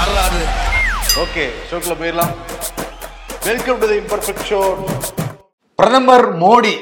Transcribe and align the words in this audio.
வரலாறு 0.00 0.42
ஓகே 1.22 1.42
ஷோக்குள்ள 1.68 1.94
போயிடலாம். 2.00 2.30
Welcome 3.46 3.78
to 3.80 3.86
the 3.90 3.96
imperfect 4.02 4.44
show 4.50 4.60
பிரதமர் 5.78 6.26
மோடி 6.42 6.72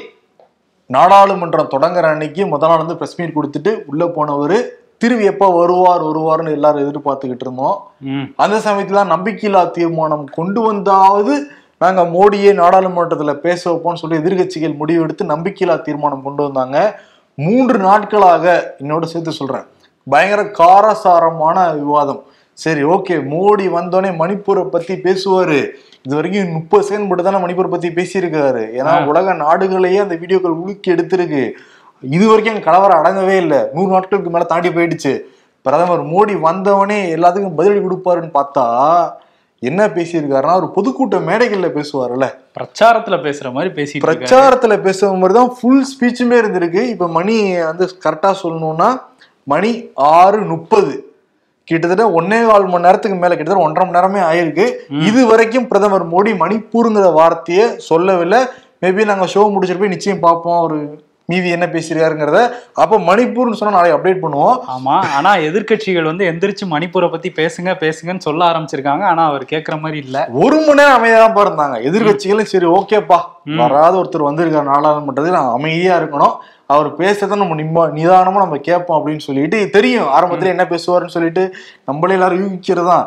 நாடாளுமன்றம் 0.95 1.71
தொடங்குற 1.73 2.05
அன்னைக்கு 2.11 2.43
முதல் 2.51 2.69
நாள் 2.71 2.81
வந்து 2.81 2.95
பிரஸ் 2.99 3.17
மீட் 3.17 3.33
கொடுத்துட்டு 3.37 3.71
உள்ள 3.89 4.05
போனவர் 4.17 4.55
திரும்பி 5.03 5.27
எப்போ 5.31 5.49
வருவார் 5.57 6.05
வருவார்னு 6.09 6.55
எல்லாரும் 6.57 6.83
எதிர்பார்த்துக்கிட்டு 6.85 7.45
இருந்தோம். 7.47 7.75
அந்த 8.43 8.55
சமயத்துல 8.67 9.03
நம்பிக்கையில்லா 9.13 9.63
தீர்மானம் 9.79 10.25
கொண்டு 10.37 10.61
வந்தாவது 10.67 11.35
நாங்க 11.85 12.01
மோடியே 12.15 12.53
நாடாளுமன்றத்துல 12.61 13.35
பேச 13.45 13.61
வைப்போம்னு 13.71 14.03
சொல்லி 14.03 14.21
எதிர்க்கட்சிகள் 14.21 14.79
முடிவெடுத்து 14.81 15.31
நம்பிக்கையில்லா 15.35 15.77
தீர்மானம் 15.89 16.25
கொண்டு 16.29 16.43
வந்தாங்க. 16.47 16.77
மூன்று 17.47 17.77
நாட்களாக 17.89 18.45
என்னோட 18.83 19.03
சேர்த்து 19.13 19.39
சொல்றேன். 19.41 19.67
பயங்கர 20.07 20.41
காரசாரமான 20.61 21.69
விவாதம். 21.83 22.21
சரி 22.63 22.83
ஓகே 22.83 23.15
மோடி 23.33 23.65
வந்தோடனே 23.75 24.09
மணிப்பூரை 24.21 24.63
பத்தி 24.69 24.93
பேசுவாரு. 24.93 25.59
இது 26.05 26.15
வரைக்கும் 26.15 26.51
முப்பது 26.51 26.83
செகண்ட் 26.87 27.07
மட்டும் 27.07 27.27
தானே 27.27 27.39
மணிப்பூரை 27.43 27.69
பத்தி 27.73 27.89
பேசியிருக்காரு. 27.89 28.63
ஏன்னா 28.79 29.05
உலக 29.05 29.33
நாடுகளையே 29.33 29.97
அந்த 29.97 30.15
வீடியோக்கள் 30.15 30.59
உலுக்கி 30.63 30.91
எடுத்திருக்கு. 30.91 31.51
இது 32.01 32.27
வரைக்கும் 32.27 32.63
கலவரம் 32.63 32.99
அடங்கவே 33.01 33.37
இல்லை. 33.37 33.57
நூறு 33.73 33.91
நாட்களுக்கு 33.91 34.29
மேல 34.29 34.43
தாண்டி 34.43 34.69
போயிடுச்சு. 34.69 35.19
பிரதமர் 35.61 36.03
மோடி 36.11 36.35
வந்தவனே 36.47 36.99
எல்லாத்துக்கும் 37.15 37.57
பதிலடி 37.57 37.81
கொடுப்பாருன்னு 37.85 38.31
பார்த்தா 38.39 38.65
என்ன 39.59 39.87
பேசியிருக்காருன்னா 39.87 40.53
ஒரு 40.55 40.67
பொதுக்கூட்ட 40.75 41.17
மேடைகள்ல 41.29 41.69
பேசுவாருல்ல. 41.77 42.27
பிரச்சாரத்துல 42.57 43.15
பேசுற 43.25 43.51
மாதிரி 43.51 43.69
இருக்காரு. 43.83 44.05
பிரச்சாரத்துல 44.07 44.75
பேசுற 44.87 45.17
மாதிரி 45.17 45.39
தான் 45.39 45.53
ஃபுல் 45.61 45.85
ஸ்பீச்சுமே 45.91 46.37
இருந்திருக்கு. 46.41 46.81
இப்ப 46.93 47.07
மணி 47.07 47.61
வந்து 47.61 47.87
கரெக்டா 48.05 48.33
சொல்லணும்னா 48.43 48.89
மணி 49.43 49.71
ஆறு 49.93 50.41
முப்பது. 50.41 51.08
கிட்டத்தட்ட 51.69 52.05
ஒன்னே 52.19 52.39
கால் 52.49 52.69
மணி 52.73 52.85
நேரத்துக்கு 52.87 53.17
மேல 53.23 53.33
கிட்டத்தட்ட 53.39 53.67
ஒன்றரை 53.67 53.85
மணி 53.87 53.97
நேரமே 53.97 54.21
ஆயிருக்கு. 54.29 54.65
இது 55.09 55.21
வரைக்கும் 55.31 55.67
பிரதமர் 55.71 56.05
மோடி 56.13 56.31
மணிப்பூருங்கிற 56.43 57.09
வார்த்தையை 57.19 57.67
சொல்லவில்லை. 57.89 58.41
மேபி 58.83 59.09
நாங்க 59.11 59.27
ஷோ 59.33 59.41
முடிச்சிட்டு 59.53 59.83
போய் 59.83 59.95
நிச்சயம் 59.95 60.25
பார்ப்போம். 60.25 60.59
ஒரு 60.67 60.79
மீதி 61.29 61.49
என்ன 61.55 61.67
பேசுறாருங்கிறத 61.75 62.41
அப்ப 62.83 62.99
மணிப்பூர்னு 63.09 63.59
சொன்னா 63.59 63.75
நாளைக்கு 63.77 63.97
அப்டேட் 63.97 64.21
பண்ணுவோம். 64.23 64.57
ஆமா 64.75 64.95
ஆனா 65.17 65.31
எதிர்க்கட்சிகள் 65.47 66.09
வந்து 66.11 66.27
எந்திரிச்சு 66.31 66.65
மணிப்பூரை 66.75 67.09
பத்தி 67.15 67.31
பேசுங்க 67.39 67.73
பேசுங்கன்னு 67.83 68.25
சொல்ல 68.27 68.41
ஆரம்பிச்சிருக்காங்க. 68.51 69.03
ஆனா 69.11 69.25
அவர் 69.31 69.45
கேக்குற 69.53 69.75
மாதிரி 69.83 69.99
இல்ல. 70.05 70.17
ஒரு 70.43 70.57
மணி 70.65 70.79
நேரம் 70.81 70.97
அமைதியா 70.99 71.19
தான் 71.25 71.45
இருந்தாங்க 71.47 71.77
எதிர்கட்சிகளும் 71.89 72.51
சரி 72.53 72.69
ஓகேப்பா 72.77 73.19
வராத 73.61 73.93
ஒருத்தர் 74.01 74.29
வந்திருக்காரு 74.29 74.71
நாடாளுமன்றத்துக்கு 74.71 75.37
நான் 75.39 75.55
அமைதியா 75.57 75.95
இருக்கணும். 76.01 76.35
அவர் 76.73 76.87
பேசுறத 76.99 77.37
நம்ம 77.41 77.55
நிம்ம 77.61 77.85
நிதானமா 77.97 78.43
நம்ம 78.43 78.57
கேட்போம் 78.67 78.97
அப்படின்னு 78.97 79.23
சொல்லிட்டு 79.27 79.59
தெரியும். 79.77 80.09
ஆரம்பத்துல 80.17 80.53
என்ன 80.55 80.65
பேசுவாருன்னு 80.73 81.15
சொல்லிட்டு 81.15 81.43
நம்மளே 81.89 82.15
எல்லாரும் 82.17 82.43
யூகிக்கிறது 82.43 82.89
தான் 82.93 83.05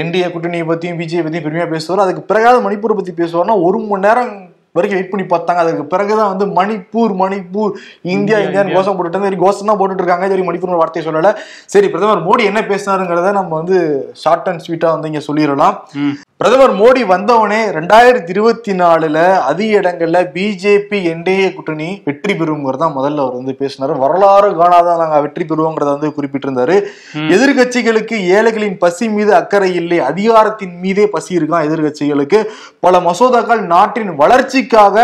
என்டிஏ 0.00 0.28
கூட்டணியை 0.34 0.66
பத்தியும் 0.68 0.98
பிஜேபி 1.00 1.24
பத்தியும் 1.24 1.46
பெருமையா 1.46 1.66
பேசுவார். 1.74 2.04
அதுக்கு 2.04 2.22
பிறகாவது 2.30 2.64
மணிப்பூரை 2.66 2.94
பத்தி 2.98 3.12
பேசுவார்னா 3.20 3.56
ஒரு 3.66 3.78
மணி 3.90 4.06
நேரம் 4.06 4.32
வரைக்கும் 4.76 4.98
வெயிட் 4.98 5.12
பண்ணி 5.12 5.24
பார்த்தாங்க. 5.32 5.62
அதுக்கு 5.64 5.84
பிறகுதான் 5.94 6.30
வந்து 6.32 6.46
மணிப்பூர் 6.58 7.12
மணிப்பூர் 7.22 7.72
இந்தியா 8.14 8.38
இந்தியான்னு 8.44 8.76
கோஷம் 8.76 8.96
போட்டுட்டு 8.98 9.26
சரி 9.28 9.40
கோஷம் 9.44 9.70
தான் 9.70 9.80
போட்டுட்டு 9.80 10.04
இருக்காங்க 10.04 10.28
சரி 10.32 10.44
மணிப்பூர் 10.48 10.82
வார்த்தையை 10.82 11.04
சொல்லல. 11.08 11.32
சரி 11.74 11.88
பிரதமர் 11.94 12.26
மோடி 12.28 12.44
என்ன 12.50 12.62
பேசினாருங்கிறத 12.72 13.32
நம்ம 13.40 13.54
வந்து 13.60 13.78
ஷார்ட் 14.24 14.50
அண்ட் 14.52 14.64
ஸ்வீட்டா 14.66 14.90
வந்து 14.96 15.10
இங்க 15.12 15.22
சொல்லிடலாம். 15.28 15.76
பிரதமர் 16.42 16.72
மோடி 16.78 17.02
வந்தவனே 17.10 17.58
ரெண்டாயிரத்தி 17.76 18.32
இருபத்தி 18.34 18.72
நாலுல 18.80 19.18
அதிக 19.50 19.70
இடங்கள்ல 19.80 20.20
பிஜேபி 20.36 20.98
என்டிஏ 21.10 21.48
கூட்டணி 21.56 21.86
வெற்றி 22.08 22.34
பெறுங்கிறதா 22.40 22.86
முதல்ல 22.96 23.22
அவர் 23.24 23.36
வந்து 23.38 23.54
பேசினாரு. 23.60 23.94
வரலாறு 24.04 24.48
காணாதான் 24.60 25.00
நாங்க 25.02 25.20
வெற்றி 25.26 25.44
பெறுவோங்கிறத 25.50 25.90
வந்து 25.96 26.12
குறிப்பிட்டிருந்தாரு. 26.16 26.76
எதிர்கட்சிகளுக்கு 27.34 28.18
ஏழைகளின் 28.36 28.78
பசி 28.84 29.08
மீது 29.16 29.32
அக்கறை 29.40 29.70
இல்லை 29.80 29.98
அதிகாரத்தின் 30.10 30.74
மீதே 30.84 31.06
பசி 31.16 31.32
இருக்கான் 31.40 31.66
எதிர்கட்சிகளுக்கு. 31.68 32.40
பல 32.86 33.00
மசோதாக்கள் 33.08 33.62
நாட்டின் 33.74 34.12
வளர்ச்சிக்காக 34.22 34.96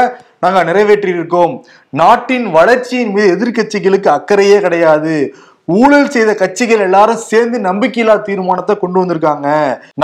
நாங்க 0.45 0.61
நிறைவேற்றி 0.67 1.11
இருக்கோம் 1.19 1.55
நாட்டின் 2.01 2.49
வளர்ச்சியின் 2.57 3.15
மீது 3.15 3.29
எதிர்க்கட்சிகளுக்கு 3.37 4.11
அக்கறையே 4.19 4.59
கிடையாது. 4.67 5.15
ஊழல் 5.77 6.13
செய்த 6.15 6.31
கட்சிகள் 6.35 6.83
எல்லாரும் 6.85 7.25
சேர்ந்து 7.31 7.57
நம்பிக்கையில்லா 7.67 8.15
தீர்மானத்தை 8.29 8.75
கொண்டு 8.83 9.01
வந்திருக்காங்க. 9.01 9.49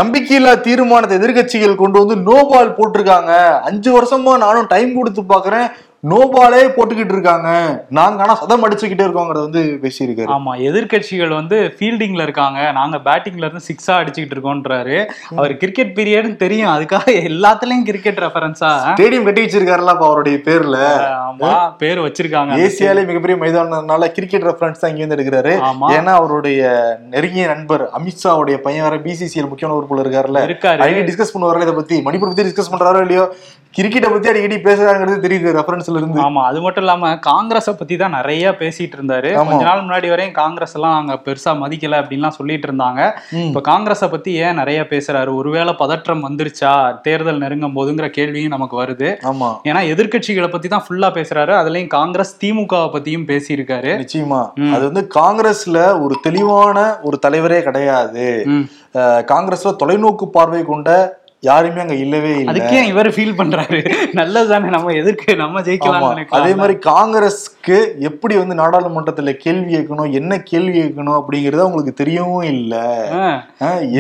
நம்பிக்கையில்லா 0.00 0.52
தீர்மானத்தை 0.66 1.16
எதிர்க்கட்சிகள் 1.18 1.80
கொண்டு 1.82 1.98
வந்து 2.02 2.16
நோபால் 2.28 2.76
போட்டிருக்காங்க. 2.78 3.32
அஞ்சு 3.68 3.90
வருஷமா 3.96 4.34
நானும் 4.44 4.70
டைம் 4.74 4.92
கொடுத்து 4.98 5.22
பாக்குறேன் 5.34 5.68
நோபாலே 6.10 6.62
போட்டுக்கிட்டு 6.76 7.14
இருக்காங்க. 7.16 7.50
நாங்க 7.98 8.22
ஆனா 8.24 8.34
சதம் 8.40 8.64
அடிச்சுக்கிட்டே 8.66 9.04
இருக்கோங்கிறத 9.06 9.42
வந்து 9.46 9.62
பேசியிருக்காரு. 9.82 10.30
ஆமா 10.34 10.52
எதிர்க்கட்சிகள் 10.68 11.32
வந்து 11.38 11.58
ஃபீல்டிங்ல 11.76 12.24
இருக்காங்க. 12.26 12.58
நாங்க 12.78 12.96
பேட்டிங்ல 13.06 13.46
இருந்து 13.46 13.64
சிக்ஸா 13.68 13.94
அடிச்சுக்கிட்டு 14.00 14.36
இருக்கோன்றாரு. 14.36 14.96
அவர் 15.38 15.52
கிரிக்கெட் 15.62 15.94
பீரியட்னு 15.98 16.36
தெரியும். 16.44 16.72
அதுக்காக 16.74 17.14
எல்லாத்துலயும் 17.30 17.86
கிரிக்கெட் 17.90 18.20
ரெஃபரன்ஸா 18.24 18.72
ஸ்டேடியம் 18.84 19.26
கட்டி 19.28 19.44
வச்சிருக்காருல 19.44 19.94
அப்ப 19.94 20.06
அவருடைய 20.10 20.38
பேர்ல. 20.48 20.78
ஆமா 21.30 21.52
பேர் 21.82 22.04
வச்சிருக்காங்க 22.06 22.60
ஏசியாலே 22.66 23.06
மிகப்பெரிய 23.12 23.38
மைதானம்னால 23.44 24.10
கிரிக்கெட் 24.18 24.46
ரெஃபரன்ஸ் 24.50 24.82
தான் 24.84 24.92
இங்க 24.94 25.04
வந்து 25.06 25.18
எடுக்கிறாரு. 25.18 25.54
ஏன்னா 25.98 26.14
அவருடைய 26.20 26.62
நெருங்கிய 27.14 27.46
நண்பர் 27.54 27.86
அமித்ஷாவுடைய 28.00 28.58
பையன் 28.68 28.88
வர 28.88 28.98
பிசிசிஎல் 29.08 29.50
முக்கியமான 29.50 29.78
உறுப்பினர் 29.80 30.06
இருக்காருல்ல. 30.06 30.46
இருக்காரு. 30.50 30.92
டிஸ்கஸ் 31.10 31.34
பண்ணுவார்ல 31.34 31.66
இதை 31.68 31.76
பத்தி? 31.80 31.98
மணிப்பூர் 32.08 32.32
பத்தி 32.32 32.48
டிஸ்கஸ் 32.50 32.72
பண்றாரோ 32.74 33.02
இல்லையோ? 33.08 33.26
கிரிக்கெட்டை 33.76 34.08
பத்தி 34.10 34.28
அடிக்கடி 34.30 34.56
பேசுறாங்கிறது 34.66 35.16
தெரியுது. 35.24 35.48
ரெஃபரன்ஸ்ல 35.58 35.93
இருந்து. 36.00 36.20
ஆமா 36.24 36.42
அது 36.50 36.58
மட்டும் 36.64 36.84
இல்லாம 36.84 37.10
காங்கிரஸ 37.28 37.72
பத்தி 37.80 37.94
தான் 38.02 38.14
நிறைய 38.18 38.52
பேசிட்டு 38.60 38.96
இருந்தாரு. 38.98 39.30
கொஞ்ச 39.48 39.62
நாள் 39.68 39.82
முன்னாடி 39.84 40.08
வரையும் 40.12 40.36
காங்கிரஸ் 40.40 40.74
எல்லாம் 40.78 40.96
அங்க 41.00 41.16
பெருசா 41.26 41.52
மதிக்கல 41.62 42.00
அப்படின்லாம் 42.02 42.36
சொல்லிட்டு 42.38 42.68
இருந்தாங்க. 42.70 43.00
இப்ப 43.48 43.62
காங்கிரஸ 43.70 44.08
பத்தி 44.14 44.32
ஏன் 44.46 44.58
நிறைய 44.60 44.80
பேசுறாரு? 44.92 45.32
ஒருவேளை 45.40 45.74
பதற்றம் 45.82 46.24
வந்துருச்சா? 46.28 46.74
தேர்தல் 47.06 47.42
நெருங்கும் 47.44 47.76
போதுங்கிற 47.78 48.08
கேள்வியும் 48.18 48.54
நமக்கு 48.56 48.78
வருது. 48.82 49.10
ஆமா. 49.32 49.50
ஏன்னா 49.70 49.82
எதிர்க்கட்சிகளை 49.94 50.50
பத்தி 50.54 50.70
தான் 50.74 50.86
ஃபுல்லா 50.86 51.10
பேசுறாரு. 51.18 51.54
அதுலயும் 51.60 51.92
காங்கிரஸ் 51.96 52.32
திமுகவை 52.44 52.88
பத்தியும் 52.94 53.28
பேசியிருக்காரு. 53.32 53.92
நிச்சயமா. 54.04 54.42
அது 54.74 54.82
வந்து 54.90 55.04
காங்கிரஸ்ல 55.18 55.78
ஒரு 56.04 56.16
தெளிவான 56.28 56.78
ஒரு 57.08 57.18
தலைவரே 57.26 57.60
கிடையாது. 57.68 58.26
காங்கிரஸ்ல 59.30 59.70
தொலைநோக்கு 59.80 60.26
பார்வை 60.34 60.62
கொண்ட 60.64 60.90
யாருமே 61.44 61.80
அங்க 61.80 61.94
இல்லவே 61.94 62.32
இல்லை. 62.38 62.52
அதுக்கே 62.52 62.80
இவர் 62.92 63.08
ஃபீல் 63.16 63.38
பண்றாரு. 63.40 63.80
நல்லதுதானே 64.20 64.68
நம்ம 64.76 64.92
எதிர்க்கு 64.92 65.36
நம்ம. 65.36 65.60
ஜெயிக்கலாம் 65.68 66.24
அதே 66.38 66.52
மாதிரி 66.60 66.74
காங்கிரஸ்க்கு 66.86 67.78
எப்படி 68.08 68.34
வந்து 68.36 68.58
நாடாளுமன்றத்துல 68.62 69.32
கேள்வி 69.44 69.76
கேட்கணும் 69.76 70.10
என்ன 70.20 70.40
கேள்வி 70.50 70.74
கேட்கணும் 70.80 71.18
அப்படிங்கறது 71.18 71.64
அவங்களுக்கு 71.64 71.94
தெரியவும் 72.02 72.46
இல்ல. 72.54 72.74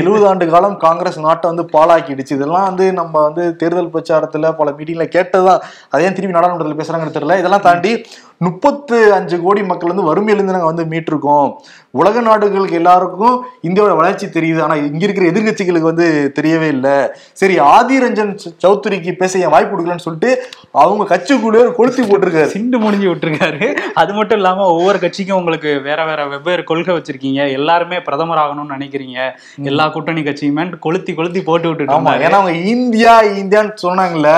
எழுபது 0.00 0.24
ஆண்டு 0.28 0.48
காலம் 0.54 0.76
காங்கிரஸ் 0.86 1.20
நாட்டை 1.26 1.52
வந்து 1.52 1.66
பாழாக்கிடுச்சு. 1.76 2.36
இதெல்லாம் 2.38 2.68
வந்து 2.70 2.86
நம்ம 3.00 3.22
வந்து 3.22 3.44
தேர்தல் 3.56 3.94
பிரச்சாரத்துல 3.94 4.52
பல 4.60 4.70
மீட்டிங்ல 4.78 5.06
கேட்டதுதான். 5.16 5.64
அதே 5.90 6.12
திருப்பி 6.12 6.38
நாடாளுமன்றத்துல 6.38 6.80
பேசுறாங்கன்னு 6.82 7.16
தெரியல. 7.18 7.38
இதெல்லாம் 7.42 7.66
தாண்டி 7.68 7.94
முப்பத்து 8.38 9.14
அஞ்சு 9.14 9.42
கோடி 9.42 9.62
மக்கள் 9.62 9.92
வந்து 9.92 10.08
வறுமையிலிருந்து 10.08 10.54
நாங்க 10.56 10.70
வந்து 10.72 10.84
மீட்டிருக்கோம். 10.84 11.52
உலக 11.90 12.20
நாடுகளுக்கு 12.20 12.74
எல்லாருக்கும் 12.74 13.44
இந்தியாவோட 13.62 13.96
வளர்ச்சி 13.96 14.26
தெரியுது. 14.26 14.60
ஆனா 14.60 14.74
இங்க 14.74 15.04
இருக்கிற 15.06 15.26
எதிர்கட்சிகளுக்கு 15.30 15.90
வந்து 15.90 16.32
தெரியவே 16.40 16.68
இல்லை. 16.68 17.10
சரி 17.32 17.58
ஆதி 17.58 17.98
ரஞ்சன் 17.98 18.32
சௌத்ரிக்கு 18.66 19.12
பேச 19.12 19.38
என் 19.38 19.48
வாய்ப்பு 19.48 19.72
கொடுக்கலன்னு 19.74 20.06
சொல்லிட்டு 20.06 20.42
அவங்க 20.70 21.04
கட்சிக்குள்ளே 21.12 21.72
கொளுத்தி 21.72 22.02
போட்டிருக்காரு. 22.02 22.44
சிண்டு 22.44 22.78
முடிஞ்சு 22.78 23.14
விட்டுருக்காரு. 23.14 23.78
அது 23.94 24.12
மட்டும் 24.12 24.38
இல்லாம 24.38 24.66
ஒவ்வொரு 24.66 24.98
கட்சிக்கும் 24.98 25.38
உங்களுக்கு 25.38 25.80
வேற 25.80 26.04
வேற 26.04 26.26
வெவ்வேறு 26.26 26.64
கொள்கை 26.64 26.96
வச்சிருக்கீங்க. 26.96 27.52
எல்லாருமே 27.52 28.00
பிரதமர் 28.02 28.42
ஆகணும்னு 28.44 28.76
நினைக்கிறீங்க. 28.76 29.30
எல்லா 29.62 29.88
கூட்டணி 29.88 30.22
கட்சியுமே 30.22 30.78
கொளுத்தி 30.78 31.14
கொளுத்தி 31.14 31.42
போட்டு 31.42 31.68
விட்டுட்டு. 31.68 31.94
ஏன்னா 31.94 32.38
அவங்க 32.40 32.52
இந்தியா 32.52 33.22
இந்தியான்னு 33.22 33.74
சொன்னாங்கல்ல. 33.86 34.30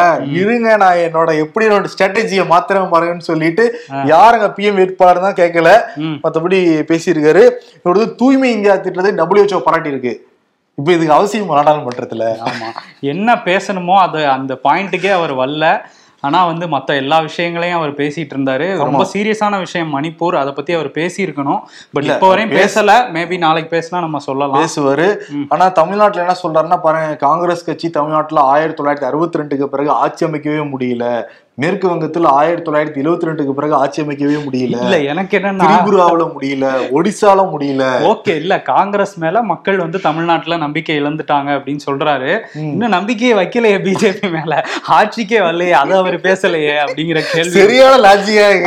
இருங்க 0.43 0.77
நான் 0.77 1.03
என்னோட 1.07 1.39
எப்படி 1.39 1.67
என்னோட 1.67 1.87
ஸ்ட்ராட்டஜியை 1.95 2.47
மாத்திரம் 2.47 2.93
பாருங்கன்னு 2.93 3.29
சொல்லிட்டு 3.33 3.65
யாருங்க 4.05 4.53
பிஎம் 4.57 4.75
வேட்பாளர் 4.75 5.21
தான் 5.21 5.35
கேட்கல 5.35 5.81
ம். 5.95 6.15
மத்தபடி 6.23 6.59
பேசியிருக்காரு. 6.93 7.45
இவர் 7.47 7.59
வந்து 7.83 8.15
தூய்மை 8.15 8.53
இந்தியா 8.53 8.77
திட்டத்தை 8.77 9.13
டபிள்யூஹெச்ஓ 9.13 9.61
பாராட்டி 9.61 9.89
இருக்கு. 9.89 10.29
இப்ப 10.75 10.93
இதுக்கு 10.93 11.13
அவசியம் 11.13 11.51
நாடாளுமன்றத்துல 11.51 12.35
ஆமா. 12.45 12.77
என்ன 13.01 13.35
பேசணுமோ 13.45 13.95
அது 13.95 14.29
அந்த 14.29 14.59
பாயிண்ட்டுக்கே 14.65 15.13
அவர் 15.13 15.35
வரல. 15.35 15.81
ஆனா 16.21 16.47
வந்து 16.47 16.67
மத்த 16.67 16.87
எல்லா 16.87 17.19
விஷயங்களையும் 17.19 17.79
அவர் 17.79 17.95
பேசிட்டு 17.95 18.31
இருந்தாரு. 18.37 18.77
ரொம்ப 18.77 19.07
சீரியஸான 19.13 19.59
விஷயம். 19.59 20.03
மணிப்பூர் 20.03 20.37
அதை 20.37 20.53
பத்தி 20.53 20.73
அவர் 20.73 20.91
பேசியிருக்கணும். 20.91 21.61
பட் 21.93 22.05
இப்போ 22.05 22.29
வரையும் 22.29 22.55
பேச- 22.55 22.83
பேசல. 22.83 22.87
மேபி 22.87 23.39
நாளைக்கு 23.39 23.77
பேசினா 23.77 23.99
நம்ம 23.99 24.19
சொல்லலாம். 24.19 24.65
பேசுவாரு. 24.65 25.17
ஆனா 25.49 25.69
தமிழ்நாட்டுல 25.69 26.27
என்ன 26.27 26.35
சொல்றாருன்னா 26.43 26.81
பாருங்க 26.81 27.17
காங்கிரஸ் 27.17 27.65
கட்சி 27.65 27.91
தமிழ்நாட்டுல 27.91 28.41
ஆயிரத்தி 28.41 28.83
தொள்ளாயிரத்தி 28.83 29.05
அறுபத்தி 29.05 29.39
ரெண்டுக்கு 29.39 29.65
பிறகு 29.65 29.91
ஆட்சி 29.91 30.27
அமைக்கவே 30.27 30.71
முடியல. 30.79 31.23
மேற்கு 31.59 31.87
வங்கத்துல 31.89 32.31
ஆயிரத்தி 32.39 32.71
தொள்ளாயிரத்தி 32.71 33.01
எழுவத்தி 33.03 33.27
ரெண்டுக்கு 33.29 33.53
பிறகு 33.59 33.75
ஆட்சி 33.75 34.03
அமைக்கவே 34.03 34.39
முடியல. 34.47 34.79
இல்ல 34.87 34.97
எனக்கு 35.13 35.39
என்னன்னா 35.39 35.69
திரிபுராவுல 35.69 36.25
முடியல 36.33 36.67
ஒடிசால 36.97 37.41
முடியல. 37.53 37.85
ஓகே 38.11 38.33
இல்ல 38.41 38.63
காங்கிரஸ் 38.63 39.15
மேல 39.19 39.43
மக்கள் 39.43 39.79
வந்து 39.79 40.01
தமிழ்நாட்டுல 40.01 40.57
நம்பிக்கை 40.57 40.97
இழந்துட்டாங்க 41.03 41.51
அப்படின்னு 41.57 41.85
சொல்றாரு. 41.87 42.33
இன்னும் 42.55 42.95
நம்பிக்கையே 42.97 43.35
வைக்கலையே 43.35 43.79
பிஜேபி 43.87 44.31
மேல. 44.31 44.67
ஆட்சிக்கே 44.99 45.39
வரலையே 45.47 45.71
அதை 45.71 45.97
அவர் 45.99 46.19
பேசலையே 46.21 46.75
அப்படிங்கிற 46.85 47.23
கேள்வி 47.33 47.57
சரியான 47.59 47.97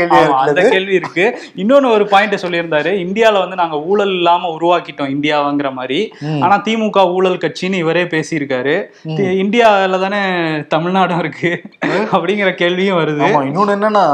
ஆமா, 0.07 0.33
அந்த 0.45 0.61
கேள்வி 0.69 0.93
இருக்கு. 0.93 1.25
இன்னொன்னு 1.55 1.91
ஒரு 1.91 2.07
பாயிண்ட் 2.07 2.33
சொல்லியிருந்தாரு. 2.33 2.93
இந்தியால 3.05 3.39
வந்து 3.39 3.55
நாங்க 3.55 3.79
ஊழல் 3.81 4.15
இல்லாம 4.15 4.55
உருவாக்கிட்டோம் 4.59 5.13
இந்தியாவாங்கிற 5.17 5.71
மாதிரி. 5.73 6.01
ஆனா 6.41 6.61
திமுக 6.65 7.05
ஊழல் 7.11 7.37
கட்சின்னு 7.37 7.81
இவரே 7.83 8.03
பேசியிருக்காரு. 8.15 8.75
இந்தியால 9.43 10.01
தானே 10.05 10.23
தமிழ்நாடும் 10.75 11.19
இருக்கு 11.19 11.61
அப்படிங்கிற 12.11 12.77
கேள்வியும் 12.79 13.01
வருது. 13.01 13.21
ஆமா 13.27 13.43
இன்னொன்னு 13.49 13.75
என்னன்னா. 13.77 14.07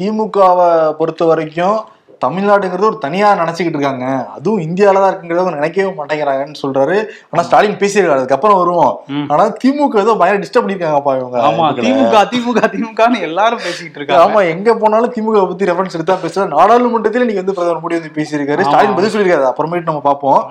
திமுகவை 0.00 0.68
பொறுத்த 0.98 1.24
வரைக்கும் 1.24 1.78
தமிழ்நாடுங்கிறது 2.22 2.86
ஒரு 2.88 2.96
தனியா 3.02 3.26
நினைச்சுக்கிட்டு 3.40 3.76
இருக்காங்க. 3.76 4.06
அதுவும் 4.36 4.62
இந்தியால 4.66 5.00
தான் 5.02 5.10
இருக்குங்கிறத 5.10 5.50
நினைக்கவே 5.56 5.90
மாட்டேங்கிறாங்கன்னு 5.98 6.60
சொல்றாரு. 6.62 6.96
ஆனா 7.30 7.42
ஸ்டாலின் 7.46 7.76
பேசியிருக்காரு 7.82 8.18
அதுக்கப்புறம் 8.18 8.58
வருவோம். 8.60 8.94
ஆனா 9.32 9.44
திமுக 9.62 10.00
ஏதோ 10.04 10.14
பயங்கர 10.22 10.40
டிஸ்டர்ப் 10.44 10.64
பண்ணிருக்காங்கப்பா 10.64 11.12
இவங்க. 11.20 11.38
ஆமா. 11.48 11.66
திமுக 11.84 12.24
திமுக 12.32 12.62
திமுகன்னு 12.74 13.20
எல்லாரும் 13.20 13.62
பேசிக்கிட்டு 13.66 14.00
இருக்காங்க. 14.00 14.24
ஆமா 14.24 14.40
எங்க 14.54 14.74
போனாலும் 14.74 15.14
திமுக 15.16 15.44
பத்தி 15.46 15.70
ரெஃபரன்ஸ் 15.70 15.96
எடுத்தா 15.98 16.16
பேசுறாரு 16.24 16.54
நாடாளுமன்றத்துல 16.56 17.28
நீங்க 17.30 17.42
வந்து 17.44 17.56
பிரதமர் 17.58 17.82
மோடி 17.84 18.00
வந்து 18.00 18.16
பேசியிருக்காரு. 18.18 18.66
ஸ்டாலின் 18.68 18.98
பதில் 18.98 19.14
சொல்லியிருக்காரு. 19.14 19.48
அப்புறமேட்டு 19.52 19.90
நம்ம 19.92 20.04
பார்ப்போம். 20.10 20.42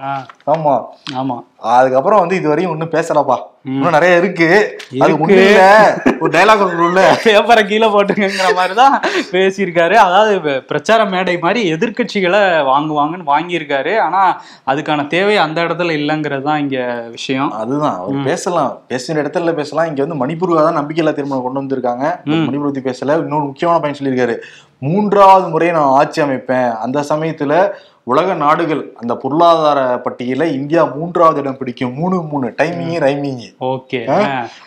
ஆமா. 0.56 0.76
ஆமா. 1.22 1.38
அதுக்கப்புறம் 1.60 2.20
வந்து 2.20 2.36
இது 2.36 2.48
வரையும் 2.48 2.72
ஒண்ணும் 2.72 2.92
பேசலப்பா. 2.92 3.36
இன்னும் 3.64 3.90
நிறைய 3.90 4.18
இருக்கு. 4.18 4.80
அது 5.00 5.18
இல்ல. 5.20 6.02
ஒரு 6.20 6.32
டைலாக் 6.32 6.62
ஒன்று 6.62 7.02
பேப்பரை 7.24 7.68
கீழே 7.68 7.88
போட்டுங்கிற 7.88 8.54
மாதிரி 8.56 8.74
தான் 8.74 9.02
பேசியிருக்காரு. 9.32 9.94
அதாவது 9.94 10.62
பிரச்சார 10.62 11.06
மேடை 11.06 11.38
மாதிரி 11.38 11.74
எதிர்க்கட்சிகளை 11.74 12.42
வாங்குவாங்கன்னு 12.70 13.28
வாங்கியிருக்காரு. 13.28 14.00
ஆனா 14.00 14.42
அதுக்கான 14.68 15.08
தேவை 15.08 15.38
அந்த 15.38 15.62
இடத்துல 15.62 15.92
இல்லைங்கிறது 16.00 16.42
தான் 16.42 16.60
இங்க 16.60 17.06
விஷயம். 17.10 17.52
அதுதான். 17.52 17.98
அவர் 17.98 18.24
பேசலாம். 18.24 18.82
பேசுற 18.90 19.14
இடத்துல 19.14 19.54
பேசலாம். 19.54 19.88
இங்க 19.88 20.06
வந்து 20.06 20.26
மணிப்பூர்ல 20.26 20.64
தான் 20.64 20.78
நம்பிக்கையில்லா 20.78 21.14
தீர்மானம் 21.14 21.54
கொண்டு 21.54 21.62
வந்திருக்காங்க. 21.62 22.20
மணிப்பூர் 22.26 22.72
பத்தி 22.72 22.90
பேசல. 22.90 23.20
இன்னொரு 23.20 23.44
முக்கியமான 23.44 23.82
பயன் 23.82 23.98
சொல்லியிருக்காரு. 24.00 24.38
மூன்றாவது 24.80 25.48
முறை 25.48 25.72
நான் 25.72 25.84
ஆட்சி 25.84 26.22
அமைப்பேன். 26.22 26.78
அந்த 26.78 27.04
சமயத்துல 27.10 27.70
உலக 28.12 28.34
நாடுகள் 28.34 28.82
அந்த 29.02 29.16
பொருளாதார 29.16 29.80
பட்டியல 30.06 30.44
இந்தியா 30.52 30.82
மூன்றாவது 30.96 31.40
இடம் 31.40 31.58
பிடிக்கும். 31.58 31.94
மூணு 31.94 32.22
மூணு. 32.22 32.54
Timing 32.62 33.00
rhyming 33.06 33.42
okay. 33.72 34.00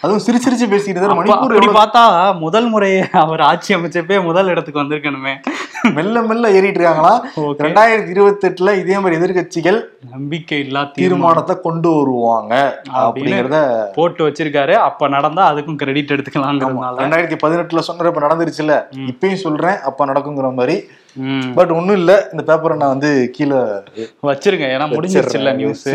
அதுவும் 0.02 0.22
சிரிச்சு 0.24 0.46
சிரிச்சு 0.46 0.66
பேசிட்டு 0.72 1.08
மணிப்பூர் 1.20 1.56
எவ்வளவு 1.58 1.78
பார்த்தா 1.78 2.02
முதல் 2.38 2.68
முறையே 2.68 3.00
அவர் 3.24 3.40
ஆட்சி 3.40 3.74
அமைச்சப்பே 3.74 4.22
முதல் 4.24 4.46
இடத்துக்கு 4.46 4.82
வந்திருக்கணுமே. 4.82 5.34
மெல்ல 5.94 6.22
மெல்ல 6.22 6.50
ஏறிட்டு 6.50 6.80
இருக்காங்களா. 6.80 7.14
ரெண்டாயிரத்தி 7.36 8.08
இருபத்தி 8.08 8.48
எட்டுல 8.48 8.76
இதே 8.80 8.98
மாதிரி 8.98 9.20
எதிர்க்கட்சிகள் 9.20 9.78
நம்பிக்கை 10.10 10.58
இல்லா 10.58 10.82
தீர்மானத்தை 10.94 11.56
கொண்டு 11.62 11.90
வருவாங்க 11.96 12.54
அப்படிங்கறத 12.94 13.58
போட்டு 13.94 14.28
வச்சிருக்காரு. 14.28 14.72
அப்ப 14.72 15.08
நடந்தா 15.08 15.52
அதுக்கும் 15.52 15.80
கிரெடிட் 15.82 16.14
எடுத்துக்கலாங்கிறதுனால 16.16 17.04
ரெண்டாயிரத்தி 17.04 17.38
பதினெட்டுல 17.44 17.78
சொன்ன 17.78 18.08
இப்ப 18.08 18.26
நடந்துருச்சுல 18.28 18.80
இப்பயும் 19.10 19.44
சொல்றேன். 19.46 19.78
அப்ப 19.90 20.06
நடக்குங்கிற 20.06 20.54
மாதிரி. 20.54 20.78
பட் 21.54 21.70
ஒண்ணும் 21.70 21.96
இல்ல. 21.96 22.10
இந்த 22.32 22.42
பேப்பரை 22.48 22.76
நான் 22.80 22.94
வந்து 22.96 23.29
கீழே 23.36 23.60
வச்சிருங்க 24.28 24.66
ஏன்னா 24.74 24.86
முடிஞ்சிருச்சுல்ல 24.94 25.54
நியூஸ். 25.54 25.88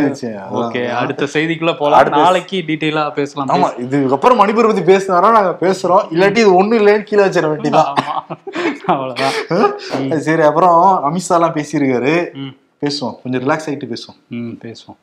ஓகே 0.62 0.82
அடுத்த 1.02 1.28
செய்திக்குள்ள 1.34 1.74
போலாம். 1.78 2.10
நாளைக்கு 2.18 2.58
டீடைலா 2.68 3.04
பேசலாம். 3.20 3.50
ஆமா 3.54 3.70
இதுக்கப்புறம் 3.86 4.40
மணிப்பூர் 4.42 4.70
பத்தி 4.72 4.84
பேசினாரா 4.94 5.32
நாங்க 5.38 5.56
பேசுறோம். 5.62 6.04
இல்லாட்டி 6.16 6.44
இது 6.44 6.56
ஒண்ணும் 6.56 6.80
இல்லைன்னு 6.80 7.10
கீழே 7.12 7.24
வச்சிட 7.24 7.48
வேண்டியதான் 7.54 7.94
அவ்வளவுதான். 8.86 10.20
சரி 10.28 10.42
அப்புறம் 10.52 10.78
அமித்ஷா 11.10 11.36
எல்லாம் 11.40 11.56
பேசியிருக்காரு. 11.60 12.16
பேசுவோம். 12.84 13.16
கொஞ்சம் 13.24 13.44
ரிலாக்ஸ் 13.44 13.68
ஆயிட்டு 13.70 13.88
பேசுவோம். 13.92 14.20
பேசுவோம். 14.64 14.98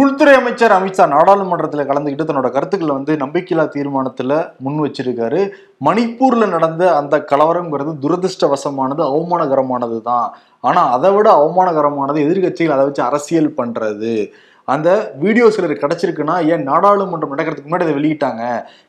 உள்துறை 0.00 0.34
அமைச்சர் 0.34 0.72
அமித்ஷா 0.72 1.04
நாடாளுமன்றத்தில் 1.08 1.88
கலந்துக்கிட்டு 1.88 2.26
தன்னோட 2.28 2.48
கருத்துக்களை 2.50 2.94
வந்து 2.94 3.12
நம்பிக்கையில்லா 3.16 3.64
தீர்மானத்துல 3.76 4.32
முன் 4.58 4.78
வச்சிருக்காரு. 4.80 5.40
மணிப்பூர்ல 5.84 6.48
நடந்த 6.48 6.96
அந்த 6.96 7.24
கலவரங்கிறது 7.32 7.92
துரதிருஷ்டவசமானது 8.02 9.02
அவமானகரமானது 9.10 10.02
தான். 10.02 10.28
ஆனா 10.60 10.82
அதை 10.90 11.10
விட 11.10 11.28
அவமானகரமானது 11.40 12.20
எதிர்கட்சிகள் 12.26 12.76
அதை 12.76 12.84
வச்சு 12.84 13.02
அரசியல் 13.02 13.54
பண்றது. 13.56 14.14
அந்த 14.74 14.88
வீடியோ 15.22 15.50
சிலர் 15.50 15.72
கிடைச்சிருக்குன்னா 15.82 16.34
ஏன் 16.52 16.64
நாடாளுமன்றம் 16.68 17.32
நடக்கிறதுக்கு 17.34 17.68
முன்னாடி 17.68 17.86
அதை 17.86 17.94
வெளியிட்டாங்க? 17.98 18.42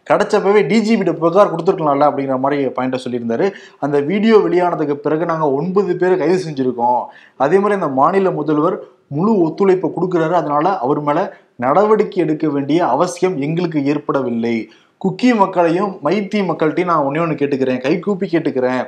கிடைச்சப்பவே 0.09 0.61
டிஜிபிட்ட 0.71 1.13
புகார் 1.23 1.51
கொடுத்துருக்கலாம்ல 1.53 2.07
அப்படிங்கிற 2.09 2.37
மாதிரி 2.39 2.65
பாயிண்ட்டை 2.77 2.99
சொல்லியிருந்தாரு. 3.05 3.47
அந்த 3.79 3.99
வீடியோ 3.99 4.37
வெளியானதுக்கு 4.37 4.95
பிறகு 5.05 5.25
நாங்கள் 5.25 5.55
ஒன்பது 5.59 5.95
பேர் 5.95 6.21
கைது 6.21 6.37
செஞ்சுருக்கோம். 6.45 7.01
அதே 7.37 7.57
மாதிரி 7.57 7.79
அந்த 7.81 7.91
மாநில 8.01 8.31
முதல்வர் 8.31 8.77
முழு 9.07 9.31
ஒத்துழைப்பை 9.45 9.89
கொடுக்குறாரு. 9.95 10.35
அதனால 10.41 10.77
அவர் 10.77 11.01
மேலே 11.01 11.23
நடவடிக்கை 11.55 12.19
எடுக்க 12.23 12.47
வேண்டிய 12.49 12.79
அவசியம் 12.95 13.37
எங்களுக்கு 13.47 13.85
ஏற்படவில்லை. 13.85 14.57
குக்கி 15.03 15.29
மக்களையும் 15.35 15.91
மைத்தி 16.05 16.39
மக்கள்கிட்டையும் 16.47 16.91
நான் 16.91 17.05
ஒன்னே 17.05 17.21
ஒன்று 17.25 17.41
கேட்டுக்கிறேன். 17.41 17.81
கைகூப்பி 17.81 18.27
கேட்டுக்கிறேன். 18.27 18.83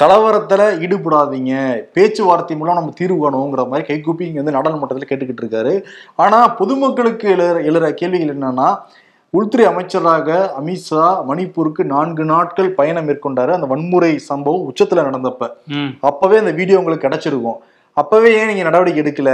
கலவரத்துல 0.00 0.62
ஈடுபடாதீங்க. 0.84 1.52
பேச்சுவார்த்தை 1.96 2.56
மூலம் 2.56 2.74
நம்ம 2.74 2.90
தீர்வு 2.94 3.18
காணுங்கிற 3.20 3.62
மாதிரி 3.68 3.84
கைகூப்பி 3.88 4.26
இங்க 4.26 4.40
வந்து 4.40 4.56
நாடாளுமன்றத்தில் 4.56 5.10
கேட்டுக்கிட்டு 5.10 5.42
இருக்காரு. 5.44 5.72
ஆனா 6.14 6.48
பொதுமக்களுக்கு 6.48 7.28
எழுற 7.36 7.56
எழுற 7.70 7.90
கேள்விகள் 7.90 8.36
என்னன்னா 8.36 8.68
உள்துறை 9.30 9.66
அமைச்சராக 9.66 10.54
அமித்ஷா 10.60 11.06
மணிப்பூருக்கு 11.30 11.84
நான்கு 11.84 12.24
நாட்கள் 12.24 12.70
பயணம் 12.70 13.08
மேற்கொண்டாரு. 13.08 13.52
அந்த 13.56 13.66
வன்முறை 13.72 14.18
சம்பவம் 14.18 14.66
உச்சத்துல 14.70 15.06
நடந்தப்ப. 15.08 15.48
அப்பவே 16.00 16.36
அந்த 16.36 16.50
வீடியோ 16.50 16.78
உங்களுக்கு 16.78 17.08
கிடைச்சிருக்கும். 17.08 17.58
அப்பவே 17.92 18.30
ஏன் 18.38 18.46
நீங்க 18.46 18.62
நடவடிக்கை 18.62 19.02
எடுக்கல? 19.02 19.32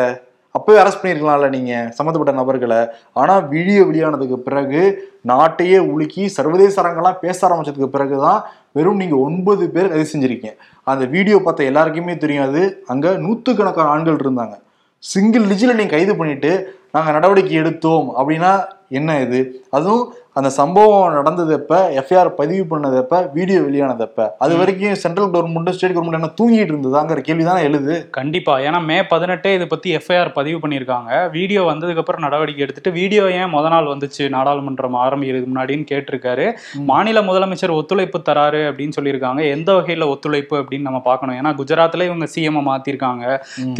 அப்பவே 0.56 0.78
அரெஸ்ட் 0.80 1.00
பண்ணிருக்கலாம்ல 1.02 1.48
நீங்க 1.54 1.72
சம்மந்தப்பட்ட 1.98 2.32
நபர்களை. 2.40 2.80
ஆனால் 3.20 3.42
வீடியோ 3.54 3.82
வெளியானதுக்கு 3.90 4.36
பிறகு 4.48 4.82
நாட்டையே 5.30 5.78
உலுக்கி 5.92 6.24
சர்வதேச 6.36 6.74
அரங்கெல்லாம் 6.82 7.22
பேச 7.24 7.38
ஆரம்பிச்சதுக்கு 7.46 7.94
பிறகுதான் 7.94 8.40
வெறும் 8.78 9.00
நீங்க 9.02 9.16
ஒன்பது 9.26 9.64
பேர் 9.74 9.90
கைது 9.92 10.06
செஞ்சிருக்கீங்க. 10.12 10.52
அந்த 10.92 11.04
வீடியோ 11.14 11.38
பார்த்த 11.46 11.70
எல்லாருக்குமே 11.70 12.16
தெரியாது 12.24 12.62
அங்கே 12.92 13.10
அங்க 13.12 13.22
நூத்துக்கணக்கான 13.24 13.92
ஆண்கள் 13.94 14.22
இருந்தாங்க. 14.24 14.54
சிங்கிள் 15.02 15.48
டிஜில 15.50 15.74
நீங்க 15.78 15.92
கைது 15.96 16.12
பண்ணிட்டு 16.20 16.52
நாங்கள் 16.94 17.14
நடவடிக்கை 17.16 17.54
எடுத்தோம் 17.62 18.08
அப்படின்னா 18.18 18.52
என்ன 18.98 19.10
இது? 19.24 19.38
அதுவும் 19.76 20.04
அந்த 20.38 20.50
சம்பவம் 20.50 21.14
நடந்தது 21.16 21.52
எப்ப 21.52 21.78
எஃப்ஐஆர் 22.00 22.28
பதிவு 22.28 22.62
பண்ணது 22.70 22.94
எப்ப 23.00 23.16
வீடியோ 23.34 23.60
வெளியானது 23.60 24.04
எப்ப 24.06 24.36
அது 24.44 24.56
வரைக்கும் 24.56 24.94
சென்ட்ரல் 25.02 25.30
கவர்மெண்ட் 25.34 25.70
ஸ்டேட் 25.76 25.94
கவர்மெண்ட் 25.96 26.18
என்ன 26.18 26.30
தூங்கிட்டு 26.40 26.72
இருந்ததாங்கிற 26.74 27.20
கேள்வி 27.26 27.44
தானே 27.44 27.62
எழுது. 27.62 27.94
கண்டிப்பா. 28.10 28.58
ஏன்னா 28.58 28.78
மே 28.84 28.96
பதினெட்டே 29.00 29.50
இதை 29.54 29.66
பத்தி 29.66 29.88
எஃப்ஐஆர் 29.96 30.30
பதிவு 30.38 30.58
பண்ணியிருக்காங்க. 30.62 31.30
வீடியோ 31.30 31.62
வந்ததுக்கு 31.62 32.02
அப்புறம் 32.04 32.24
நடவடிக்கை 32.26 32.62
எடுத்துட்டு 32.62 32.92
வீடியோ 32.92 33.30
ஏன் 33.30 33.52
முத 33.54 33.68
நாள் 33.68 33.90
வந்துச்சு? 33.92 34.26
நாடாளுமன்றம் 34.36 34.96
ஆரம்பிக்கிறதுக்கு 35.02 35.52
முன்னாடின்னு 35.52 35.86
கேட்டிருக்காரு. 35.92 36.46
மாநில 36.92 37.22
முதலமைச்சர் 37.22 37.76
ஒத்துழைப்பு 37.80 38.20
தராரு 38.30 38.62
அப்படின்னு 38.70 38.96
சொல்லியிருக்காங்க. 39.00 39.42
எந்த 39.56 39.72
வகையில 39.72 40.08
ஒத்துழைப்பு 40.14 40.56
அப்படின்னு 40.62 40.88
நம்ம 40.88 41.02
பார்க்கணும்? 41.10 41.36
ஏன்னா 41.42 41.52
குஜராத்ல 41.60 42.08
இவங்க 42.10 42.28
சிஎம் 42.36 42.60
மாத்திருக்காங்க. 42.70 43.26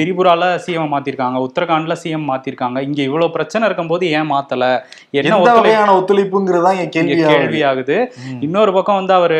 திரிபுரால 0.00 0.52
சிஎம் 0.66 0.94
மாத்திருக்காங்க. 0.96 1.48
உத்தரகாண்ட்ல 1.48 1.96
சிஎம் 2.04 2.28
மாத்திருக்காங்க. 2.32 2.78
இங்க 2.90 3.02
இவ்வளவு 3.02 3.30
பிரச்சனை 3.30 3.66
இருக்கும்போது 3.68 4.10
ஏன் 4.10 4.30
மாத்தல? 4.34 4.64
என்ன 5.10 5.34
எந்த 5.34 5.92
ஒத்துழைப்பு? 5.98 6.40
ஒத்துழைப்புங்கிறதா 6.42 6.72
என் 6.82 6.92
கேள்வி 6.94 7.16
கேள்வி 7.32 7.60
ஆகுது 7.70 7.96
இன்னொரு 8.46 8.70
பக்கம் 8.76 8.98
வந்து 9.00 9.14
அவரு 9.18 9.38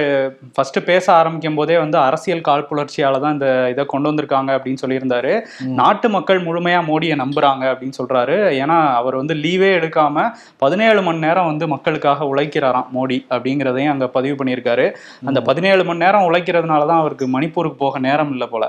ஃபர்ஸ்ட் 0.54 0.78
பேச 0.90 1.04
ஆரம்பிக்கும் 1.20 1.58
போதே 1.60 1.76
வந்து 1.82 1.98
அரசியல் 1.98 2.44
காழ்ப்புணர்ச்சியால 2.48 3.20
தான் 3.24 3.34
இந்த 3.36 3.48
இதை 3.72 3.84
கொண்டு 3.92 4.10
வந்திருக்காங்க 4.10 4.50
அப்படின்னு 4.56 4.82
சொல்லியிருந்தாரு. 4.84 5.32
நாட்டு 5.80 6.08
மக்கள் 6.16 6.40
முழுமையா 6.48 6.80
மோடியை 6.90 7.16
நம்புறாங்க 7.22 7.64
அப்படின்னு 7.72 7.98
சொல்றாரு. 8.00 8.36
ஏன்னா 8.62 8.78
அவர் 9.00 9.20
வந்து 9.20 9.36
லீவே 9.44 9.70
எடுக்காம 9.80 10.26
பதினேழு 10.64 11.02
மணி 11.02 11.24
நேரம் 11.26 11.50
வந்து 11.50 11.68
மக்களுக்காக 11.74 12.28
உழைக்கிறாராம் 12.32 12.90
மோடி 12.96 13.18
அப்படிங்கிறதையும் 13.34 13.94
அங்க 13.94 14.08
பதிவு 14.18 14.36
பண்ணியிருக்காரு. 14.40 14.88
அந்த 15.30 15.42
பதினேழு 15.50 15.84
மணி 15.84 16.04
நேரம் 16.06 16.28
உழைக்கிறதுனால 16.30 16.86
தான் 16.90 17.02
அவருக்கு 17.04 17.26
மணிப்பூருக்கு 17.38 17.82
போக 17.84 17.98
நேரம் 18.08 18.32
இல்லை 18.36 18.48
போல? 18.54 18.66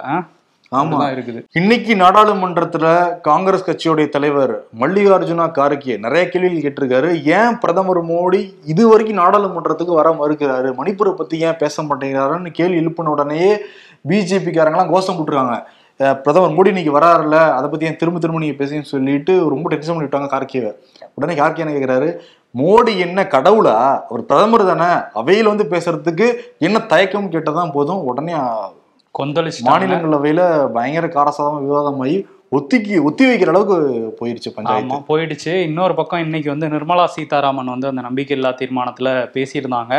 ஆமா. 0.80 0.98
இருக்குது. 1.14 1.44
இன்னைக்கு 1.54 1.96
நாடாளுமன்றத்துல 1.96 2.86
காங்கிரஸ் 3.22 3.68
கட்சியுடைய 3.70 4.10
தலைவர் 4.10 4.54
மல்லிகார்ஜுனா 4.80 5.46
கார்கே 5.58 6.00
நிறைய 6.00 6.30
கேள்விகள் 6.30 6.66
கேட்டிருக்காரு. 6.66 7.10
ஏன் 7.38 7.58
பிரதமர் 7.58 8.06
மோடி 8.06 8.54
இது 8.66 8.88
வரைக்கும் 8.88 9.18
நாடாளுமன்றத்துக்கு 9.18 9.94
வர 10.00 10.10
மறுக்கிறாரு? 10.22 10.72
மணிப்பூரை 10.80 11.14
பத்தி 11.14 11.40
ஏன் 11.40 11.56
பேச 11.56 11.84
மாட்டேங்கிறாருன்னு 11.84 12.52
கேள்வி 12.52 12.80
எழுப்பின 12.86 13.14
உடனேயே 13.16 13.60
பிஜேபிக்காரங்களாம் 14.08 14.92
கோஷம் 14.92 15.18
போட்டுருக்காங்க. 15.18 15.58
பிரதமர் 16.24 16.56
மோடி 16.58 16.68
இன்னைக்கு 16.68 17.00
வராருல 17.00 17.36
அதை 17.58 17.70
பத்தி 17.70 17.86
ஏன் 17.86 17.96
திரும்ப 17.96 18.20
திரும்ப 18.20 18.42
நீங்க 18.42 18.64
பேசுன்னு 18.64 18.92
சொல்லிட்டு 18.94 19.50
ரொம்ப 19.50 19.70
டென்ஷன் 19.70 19.98
பண்ணிவிட்டாங்க 19.98 20.30
கார்கேவை. 20.36 20.72
உடனே 21.14 21.34
கார்கே 21.42 21.64
என்ன 21.66 21.74
கேக்குறாரு? 21.74 22.10
மோடி 22.58 22.98
என்ன 22.98 23.24
கடவுளா? 23.24 23.76
அவர் 24.10 24.26
பிரதமர் 24.26 24.66
தானே. 24.66 25.02
அவையில் 25.14 25.52
வந்து 25.52 25.64
பேசுறதுக்கு 25.64 26.34
என்ன 26.60 26.80
தயக்கம் 26.80 27.32
கேட்டதான் 27.32 27.72
போதும். 27.72 28.04
உடனே 28.04 28.34
கொந்தளிச்சு 29.20 29.62
மாநிலங்களவையில 29.64 30.42
பயங்கர 30.72 31.08
காரசாதமா 31.08 31.60
விவாதமாகி 31.60 32.18
ஒத்திக்கி 32.58 32.96
ஒத்தி 33.08 33.24
வைக்கிற 33.28 33.50
அளவுக்கு 33.52 33.76
போயிருச்சு 34.18 34.50
ஆமா 34.50 34.56
பஞ்சாயத்து 34.58 34.98
போயிடுச்சு. 35.10 35.52
இன்னொரு 35.68 35.94
பக்கம் 36.00 36.24
இன்னைக்கு 36.26 36.50
வந்து 36.54 36.68
நிர்மலா 36.74 37.06
சீதாராமன் 37.14 37.72
வந்து 37.74 37.88
அந்த 37.92 38.02
நம்பிக்கையில்லா 38.08 38.52
தீர்மானத்துல 38.60 39.10
பேசியிருந்தாங்க. 39.36 39.94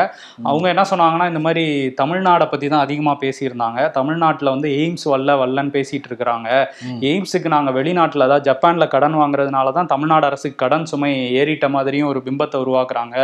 அவங்க 0.51 0.67
என்ன 0.73 0.83
சொன்னாங்கன்னா 0.91 1.27
இந்த 1.33 1.41
மாதிரி 1.47 1.65
தமிழ்நாடை 2.01 2.47
பத்தி 2.53 2.67
தான் 2.75 2.85
அதிகமா 2.87 3.15
பேசியிருந்தாங்க. 3.23 3.79
தமிழ்நாட்டுல 3.99 4.53
வந்து 4.57 4.69
எய்ம்ஸ் 4.83 5.07
வல்ல 5.13 5.37
வல்லன்னு 5.43 5.73
பேசிட்டு 5.79 6.11
இருக்கிறாங்க. 6.11 6.49
எய்ம்ஸுக்கு 7.11 7.51
நாங்க 7.57 7.73
வெளிநாட்டுல 7.79 8.29
அதாவது 8.29 8.47
ஜப்பான்ல 8.51 8.89
கடன் 8.95 9.17
வாங்குறதுனால 9.23 9.73
தான் 9.79 9.91
தமிழ்நாடு 9.95 10.29
அரசுக்கு 10.31 10.59
கடன் 10.65 10.87
சுமை 10.93 11.13
ஏறிட்ட 11.41 11.69
மாதிரியும் 11.77 12.11
ஒரு 12.13 12.23
பிம்பத்தை 12.29 12.61
உருவாக்குறாங்க. 12.65 13.17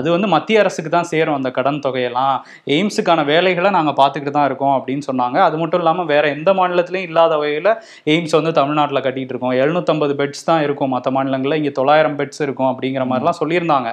அது 0.00 0.08
வந்து 0.16 0.30
மத்திய 0.36 0.64
அரசுக்கு 0.64 0.92
தான் 0.96 1.10
சேரும் 1.12 1.38
அந்த 1.38 1.52
கடன் 1.58 1.82
தொகையெல்லாம். 1.88 2.34
எய்ம்ஸுக்கான 2.78 3.26
வேலைகளை 3.32 3.72
நாங்க 3.78 3.94
பார்த்துக்கிட்டு 4.00 4.36
தான் 4.38 4.48
இருக்கோம் 4.52 4.74
அப்படின்னு 4.78 5.06
சொன்னாங்க. 5.10 5.38
அது 5.50 5.58
மட்டும் 5.64 5.82
இல்லாம 5.84 6.08
வேற 6.14 6.24
எந்த 6.38 6.50
மாநிலத்திலயும் 6.60 7.08
இல்லாத 7.12 7.34
வகையில 7.44 7.68
எய்ம்ஸ் 8.14 8.38
வந்து 8.40 8.56
தமிழ்நாட்டுல 8.70 9.00
கட்டிட்டு 9.04 9.32
இருக்கோம். 9.32 9.54
எழுநூத்தம்பது 9.62 10.12
பெட்ஸ் 10.18 10.44
தான் 10.48 10.62
இருக்கும் 10.66 10.92
மற்ற 10.94 11.08
மாநிலங்கள்ல. 11.14 11.56
இங்க 11.60 11.70
தொள்ளாயிரம் 11.78 12.16
பெட்ஸ் 12.18 12.40
இருக்கும் 12.44 12.68
அப்படிங்கிற 12.70 13.04
மாதிரிலாம் 13.10 13.38
சொல்லியிருந்தாங்க. 13.40 13.88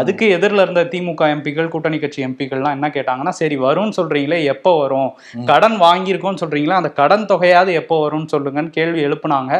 அதுக்கு 0.00 0.24
எதிரில் 0.36 0.62
இருந்த 0.64 0.82
திமுக 0.92 1.28
எம்பிக்கள் 1.34 1.70
கூட்டணி 1.72 1.98
கட்சி 2.02 2.20
எம்பிக்கள்லாம் 2.26 2.74
என்ன 2.78 2.88
கேட்டாங்கன்னா 2.96 3.32
சரி 3.40 3.56
வரும்னு 3.64 3.94
சொல்றீங்களே 3.98 4.38
எப்போ 4.52 4.72
வரும்? 4.82 5.10
கடன் 5.50 5.76
வாங்கியிருக்கோம்னு 5.86 6.42
சொல்றீங்களா 6.42 6.78
அந்த 6.80 6.90
கடன் 7.00 7.26
தொகையாவது 7.32 7.72
எப்போ 7.80 7.96
வரும்னு 8.04 8.30
சொல்லுங்கன்னு 8.34 8.72
கேள்வி 8.78 9.00
எழுப்புனாங்க. 9.08 9.52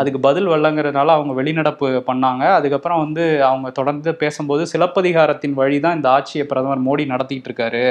அதுக்கு 0.00 0.20
பதில் 0.28 0.48
வரலங்கிறதுனால 0.52 1.16
அவங்க 1.18 1.34
வெளிநடப்பு 1.40 1.90
பண்ணாங்க. 2.08 2.44
அதுக்கப்புறம் 2.58 3.02
வந்து 3.04 3.24
அவங்க 3.50 3.68
தொடர்ந்து 3.80 4.12
பேசும்போது 4.22 4.64
சிலப்பதிகாரத்தின் 4.72 5.58
வழி 5.60 5.78
தான் 5.86 5.98
இந்த 6.00 6.10
ஆட்சியை 6.16 6.46
பிரதமர் 6.52 6.84
மோடி 6.88 7.06
நடத்திட்டு 7.12 7.48
இருக்காரு. 7.50 7.84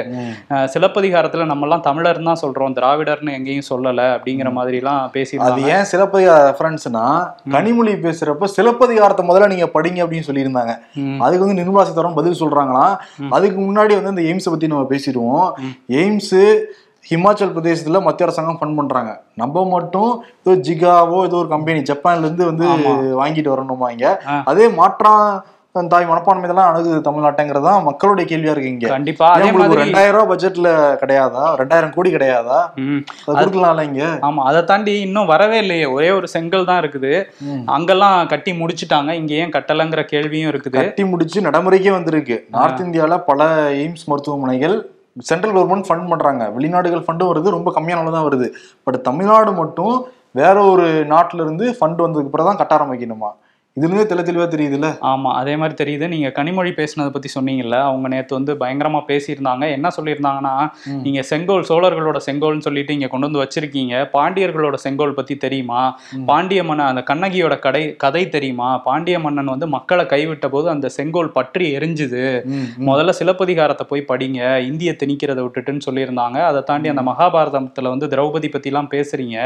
சிலப்பதிகாரத்துல 0.74 1.48
நம்மலாம் 1.52 1.86
தமிழர்னு 1.88 2.30
தான் 2.32 2.42
சொல்றோம். 2.44 2.76
திராவிடர்னு 2.80 3.36
எங்கேயும் 3.38 3.68
சொல்லல 3.72 4.02
அப்படிங்கிற 4.16 4.50
மாதிரிலாம் 4.58 5.00
அது 5.04 5.12
பேசியிருந்தாங்க 5.18 5.72
ஏன் 5.76 5.88
சிலப்பதிகார 6.24 6.54
ரெஃபரன்ஸ்னா 6.58 7.30
கனிமொழி 7.50 7.92
பேசுறப்ப 7.92 8.44
சிலப்பதிகாரத்தை 8.44 9.28
முதல்ல 9.28 9.46
நீங்க 9.46 9.64
படிங்க 9.64 10.06
அப்படின்னு 10.06 10.22
சொல்லியிருந்தாங்க. 10.26 10.72
அதுக்கு 11.20 11.46
வந்து 11.46 11.62
நிர்மலா 11.62 11.82
சீதாராமன் 11.82 12.14
பதில் 12.14 12.40
சொல்றாங்களாம். 12.40 12.96
அதுக்கு 13.30 13.60
முன்னாடி 13.60 14.02
வந்து 14.02 14.22
இந்த 14.22 14.22
எய்ம்ஸை 14.22 14.50
பத்தி 14.50 14.66
நம்ம 14.66 14.86
பேசிடுவோம். 14.88 15.52
எய்ம்ஸ் 15.88 16.58
ஹிமாச்சல் 17.10 17.52
பிரதேசத்துல 17.52 18.02
மத்திய 18.02 18.30
அரசாங்கம் 18.30 18.58
ஃபண்ட் 18.60 18.76
பண்றாங்க. 18.76 19.22
நம்ம 19.34 19.68
மட்டும் 19.68 20.24
ஏதோ 20.44 20.70
ஜிகாவோ 20.70 21.24
ஏதோ 21.24 21.36
ஒரு 21.36 21.48
கம்பெனி 21.48 21.80
ஜப்பான்ல 21.80 22.18
இருந்து 22.18 22.44
வந்து. 22.44 22.66
வாங்கிட்டு 23.24 23.54
வரணுமா 23.54 23.90
இங்க? 23.90 24.22
ஆ. 24.28 24.42
அதே 24.44 24.68
மாற்றான் 24.68 25.44
தாய் 25.74 26.04
மனப்பான்மை 26.08 26.46
இதெல்லாம் 26.46 26.68
அணுகுது 26.70 26.98
தமிழ்நாட்டுங்கிறது 27.06 27.66
தான் 27.68 27.80
மக்களுடைய 27.86 28.24
கேள்வியா 28.30 28.52
இருக்கு 28.54 28.72
இங்க. 28.72 28.86
கண்டிப்பா. 28.92 29.28
உங்களுக்கு 29.46 29.78
ரெண்டாயிரம் 29.80 30.16
ரூபாய் 30.16 30.28
பட்ஜெட்ல 30.32 30.68
கிடையாதா? 31.00 31.44
ரெண்டாயிரம் 31.60 31.94
கோடி 31.96 32.10
கிடையாதா? 32.16 32.58
கொடுக்கலாம்ல 33.38 33.84
இங்க. 33.88 34.02
ஆமா 34.28 34.42
அதை 34.50 34.60
தாண்டி 34.70 34.92
இன்னும் 35.06 35.30
வரவே 35.32 35.58
இல்லையே. 35.64 35.86
ஒரே 35.96 36.10
ஒரு 36.18 36.26
செங்கல் 36.34 36.68
தான் 36.68 36.80
இருக்குது. 36.82 37.12
அங்கெல்லாம் 37.76 38.18
கட்டி 38.32 38.52
முடிச்சிட்டாங்க. 38.60 39.10
இங்க 39.20 39.34
ஏன் 39.42 39.54
கட்டலங்கிற 39.56 40.02
கேள்வியும் 40.12 40.50
இருக்குது. 40.52 40.78
கட்டி 40.80 41.04
முடிச்சு 41.12 41.46
நடைமுறைக்கே 41.48 41.94
வந்திருக்கு. 41.98 42.36
நார்த் 42.56 42.84
இந்தியால 42.86 43.18
பல 43.30 43.48
எய்ம்ஸ் 43.82 44.08
மருத்துவமனைகள் 44.12 44.76
சென்ட்ரல் 45.30 45.54
கவர்மெண்ட் 45.56 45.88
ஃபண்ட் 45.88 46.10
பண்றாங்க. 46.12 46.44
வெளிநாடுகள் 46.58 47.06
ஃபண்டும் 47.06 47.32
வருது. 47.32 47.56
ரொம்ப 47.56 47.72
கம்மியான 47.78 48.04
அளவு 48.04 48.16
தான் 48.18 48.28
வருது. 48.28 48.48
பட் 48.86 49.00
தமிழ்நாடு 49.08 49.54
மட்டும் 49.62 49.96
வேற 50.42 50.56
ஒரு 50.74 50.86
நாட்டுல 51.14 51.42
இருந்து 51.46 51.66
ஃபண்ட் 51.80 52.04
வந்ததுக்கு 52.06 52.30
அப்புறம் 52.30 52.48
தான் 52.50 52.60
கட்ட 52.62 52.72
ஆரம்பிக்கணுமா? 52.78 53.32
இதுல 53.76 53.86
இருந்தே 53.86 54.04
தெளி 54.06 54.22
தெளிவா 54.22 54.44
தெரியுதுல்ல? 54.46 54.88
ஆமா 55.02 55.30
அதே 55.34 55.54
மாதிரி 55.56 55.74
தெரியுது. 55.78 56.06
நீங்க 56.08 56.28
கனிமொழி 56.36 56.70
பேசுனதை 56.76 57.10
பத்தி 57.10 57.28
சொன்னீங்கல்ல 57.34 57.76
அவங்க 57.86 58.08
நேத்து 58.08 58.34
வந்து 58.34 58.52
பயங்கரமா 58.54 59.00
பேசியிருந்தாங்க. 59.08 59.64
என்ன 59.70 59.88
சொல்லியிருந்தாங்கன்னா 59.96 60.52
ம். 60.86 61.00
நீங்க 61.02 61.20
செங்கோல் 61.22 61.66
சோழர்களோட 61.68 62.18
செங்கோல்னு 62.26 62.64
சொல்லிட்டு 62.66 62.92
இங்க 62.92 63.06
கொண்டு 63.06 63.28
வந்து 63.28 63.40
வச்சிருக்கீங்க. 63.42 63.94
பாண்டியர்களோட 64.12 64.76
செங்கோல் 64.76 65.14
பத்தி 65.14 65.36
தெரியுமா? 65.36 65.80
பாண்டிய 66.26 66.62
மன்னன் 66.64 66.86
அந்த 66.86 67.02
கண்ணகியோட 67.10 67.56
கடை 67.58 67.82
கதை 67.96 68.22
தெரியுமா? 68.28 68.68
பாண்டிய 68.86 69.18
மன்னன் 69.18 69.52
வந்து 69.54 69.68
மக்களை 69.68 70.04
கைவிட்ட 70.04 70.48
போது 70.48 70.70
அந்த 70.70 70.88
செங்கோல் 70.88 71.32
பற்றி 71.32 71.66
எரிஞ்சுது. 71.78 72.22
முதல்ல 72.90 73.16
சிலப்பதிகாரத்தை 73.20 73.86
போய் 73.90 74.06
படிங்க 74.12 74.40
இந்திய 74.68 74.92
திணிக்கிறத 75.02 75.40
விட்டுட்டுன்னு 75.40 75.86
சொல்லியிருந்தாங்க. 75.88 76.38
அதை 76.50 76.62
தாண்டி 76.62 76.94
அந்த 76.94 77.04
மகாபாரதத்துல 77.10 77.94
வந்து 77.94 78.12
திரௌபதி 78.14 78.50
பத்திலாம் 78.54 78.92
பேசுறீங்க. 78.94 79.36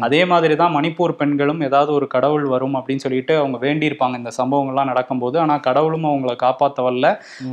அதே 0.00 0.22
மாதிரி 0.26 0.56
தான் 0.56 0.76
மணிப்பூர் 0.76 1.18
பெண்களும் 1.22 1.62
ஏதாவது 1.62 1.92
ஒரு 1.92 2.08
கடவுள் 2.08 2.46
வரும் 2.48 2.78
அப்படின்னு 2.78 3.06
சொல்லிட்டு 3.08 3.34
அவங்க 3.40 3.56
வேண்டியிருப்பாங்க 3.70 4.16
இந்த 4.16 4.30
சம்பவங்கள்லாம் 4.38 4.90
நடக்கும்போது. 4.92 5.38
ஆனா 5.38 5.56
கடவுளும் 5.56 6.04
அவங்கள 6.04 6.34
காப்பாத்த 6.42 6.84
வரல. 6.88 7.08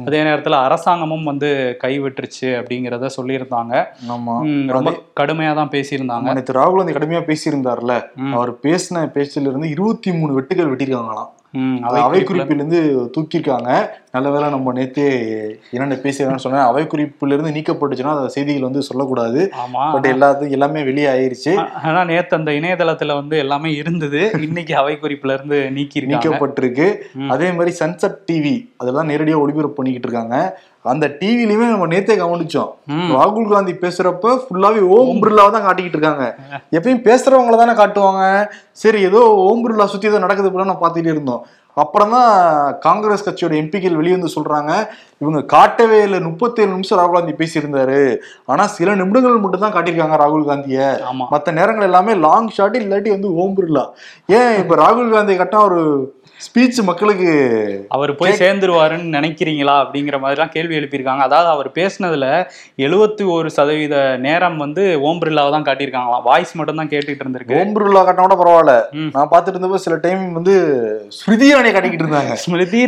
அதே 0.06 0.22
நேரத்துல 0.24 0.58
அரசாங்கமும் 0.68 1.24
வந்து 1.24 1.50
கைவிட்டுருச்சு 1.84 2.50
அப்படிங்கிறத 2.60 3.10
சொல்லியிருந்தாங்க. 3.18 3.74
ரொம்ப 4.76 4.94
கடுமையா 5.20 5.54
தான் 5.54 5.74
பேசியிருந்தாங்க. 5.78 6.34
நேற்று 6.34 6.60
ராகுல் 6.60 6.76
காந்தி 6.78 6.94
கடுமையா 6.94 7.24
பேசியிருந்தாருல. 7.32 7.96
அவர் 8.34 8.54
பேசின 8.66 9.08
பேச்சில 9.16 9.50
இருந்து 9.50 9.70
இருபத்தி 9.70 10.12
மூணு 10.14 10.32
வெட்டுகள் 10.40 10.72
வெட்டியிருக்காங்களாம். 10.74 11.32
அவை 11.82 12.02
அவை 12.02 12.22
குறிப்புல- 12.22 12.26
குறிப்பில 12.26 12.54
இருந்து 12.54 13.12
தூக்கியிருக்காங்க. 13.18 13.88
நல்ல 14.12 14.30
வேளை 14.32 14.50
நம்ம 14.50 14.74
நேத்தே 14.74 15.22
என்னென்ன 15.72 15.96
பேசியிருக்கான்னு 16.04 16.36
சொன்னேன். 16.36 16.62
அவை 16.62 16.84
குறிப்புல 16.84 17.34
இருந்து 17.34 17.50
நீக்கப்பட்டுச்சுன்னா 17.50 18.18
அந்த 18.18 18.28
செய்திகள் 18.28 18.62
வந்து 18.62 18.82
சொல்லக்கூடாது. 18.82 19.52
பட் 19.92 20.08
எல்லாத்துக்கும் 20.08 20.50
எல்லாமே 20.50 20.84
வெளியே 20.84 21.08
ஆயிருச்சு 21.08 21.56
ஆனா 21.84 22.04
நேத்து 22.04 22.38
அந்த 22.38 22.52
இணையதளத்துல 22.52 23.14
வந்து 23.14 23.38
எல்லாமே 23.38 23.74
இருந்தது. 23.74 24.32
இன்னைக்கு 24.42 24.76
அவை 24.76 24.98
குறிப்புல 25.02 25.34
இருந்து 25.34 25.72
நீக்கி 25.72 26.02
நீக்கப்பட்டிருக்கு. 26.02 26.96
அதே 27.30 27.52
மாதிரி 27.52 27.78
சன்செட் 27.80 28.18
டிவி 28.32 28.74
அதெல்லாம் 28.78 29.10
நேரடியா 29.10 29.40
ஒளிபரப்பு 29.40 29.74
பண்ணிக்கிட்டு 29.74 30.10
இருக்காங்க. 30.10 30.62
அந்த 30.94 31.06
டிவிலயுமே 31.20 31.68
நம்ம 31.72 31.88
நேத்தே 31.94 32.16
கவனிச்சோம். 32.22 32.72
ராகுல் 33.18 33.52
காந்தி 33.54 33.74
பேசுறப்ப 33.84 34.34
ஃபுல்லாவே 34.46 34.82
ஓம் 34.96 35.22
பிர்லாவை 35.24 35.52
தான் 35.56 35.66
காட்டிக்கிட்டு 35.68 35.98
இருக்காங்க. 35.98 36.26
எப்பயும் 36.78 37.06
பேசுறவங்கள 37.08 37.58
தானே 37.62 37.76
காட்டுவாங்க. 37.82 38.24
சரி 38.84 39.02
ஏதோ 39.10 39.22
ஓம் 39.48 39.64
பிர்லா 39.66 39.88
சுத்தி 39.94 40.12
ஏதோ 40.12 40.20
நடக்குது 40.26 40.52
போல 40.56 40.68
நம்ம 40.70 40.84
பார்த்துட்டே 40.84 41.14
இருந்தோம். 41.16 41.44
அப்புறம் 41.84 42.14
தான் 42.16 42.32
காங்கிரஸ் 42.88 43.26
கட்சியோட 43.28 43.56
எம்பிக்கள் 43.62 44.00
வெளியே 44.00 44.16
வந்து 44.18 44.36
சொல்றாங்க 44.38 44.72
இவங்க 45.24 45.40
காட்டவே 45.54 46.00
இல்லை. 46.08 46.18
முப்பத்தேழு 46.30 46.70
நிமிஷம் 46.74 47.00
ராகுல் 47.00 47.18
காந்தி 47.18 47.34
பேசியிருந்தாரு. 47.40 48.02
ஆனா 48.52 48.64
சில 48.78 48.96
நிமிடங்கள் 49.02 49.42
மட்டும் 49.44 49.64
தான் 49.66 49.76
காட்டியிருக்காங்க 49.76 50.18
ராகுல் 50.24 50.50
காந்திய. 50.50 50.80
மத்த 51.34 51.58
நேரங்கள் 51.60 51.90
எல்லாமே 51.90 52.16
லாங் 52.28 52.54
ஷாட் 52.58 52.78
இல்லாட்டி 52.84 53.12
வந்து 53.16 53.32
ஓம் 53.42 53.58
பிர்லா 53.60 53.86
ஏன் 54.38 54.54
இப்ப 54.64 54.76
ராகுல் 54.84 55.16
காந்தி 55.16 55.36
கட்டின 55.42 55.64
ஒரு 55.70 55.82
ஸ்பீச் 56.46 56.80
மக்களுக்கு 56.88 57.30
அவர் 57.96 58.12
போய் 58.18 58.40
சேர்ந்துருவாருன்னு 58.42 59.16
நினைக்கிறீங்களா 59.18 59.76
அப்படிங்கிற 59.84 60.18
மாதிரிலாம் 60.24 60.52
கேள்வி 60.56 60.78
எழுப்பியிருக்காங்க. 60.80 61.24
அதாவது 61.28 61.50
அவர் 61.54 61.70
பேசுனதுல 61.78 62.26
எழுபத்தி 62.86 63.24
ஒரு 63.36 63.48
சதவீத 63.56 63.96
நேரம் 64.26 64.58
வந்து 64.64 64.84
ஓம் 65.08 65.22
பிர்லாவை 65.24 65.52
தான் 65.56 65.68
காட்டியிருக்காங்களாம். 65.70 66.26
வாய்ஸ் 66.30 66.54
மட்டும் 66.60 66.82
தான் 66.82 66.92
கேட்டுட்டு 66.94 67.26
இருந்திருக்கு. 67.26 67.58
ஓம் 67.62 67.74
பிர்லா 67.78 68.04
கட்டினா 68.10 68.28
கூட 68.28 68.38
பரவாயில்ல. 68.44 68.76
நான் 69.16 69.32
பார்த்துட்டு 69.34 69.58
இருந்தப்ப 69.58 69.82
சில 69.88 69.98
டைம் 70.06 70.24
வந்து 70.40 70.56
ஸ்மிருதி 71.20 71.50
இராணியை 71.68 71.76
காட்டிக்கிட்டு 71.76 72.06
இருந்தாங்க. 72.06 72.34
ஸ்மிருதி 72.44 72.80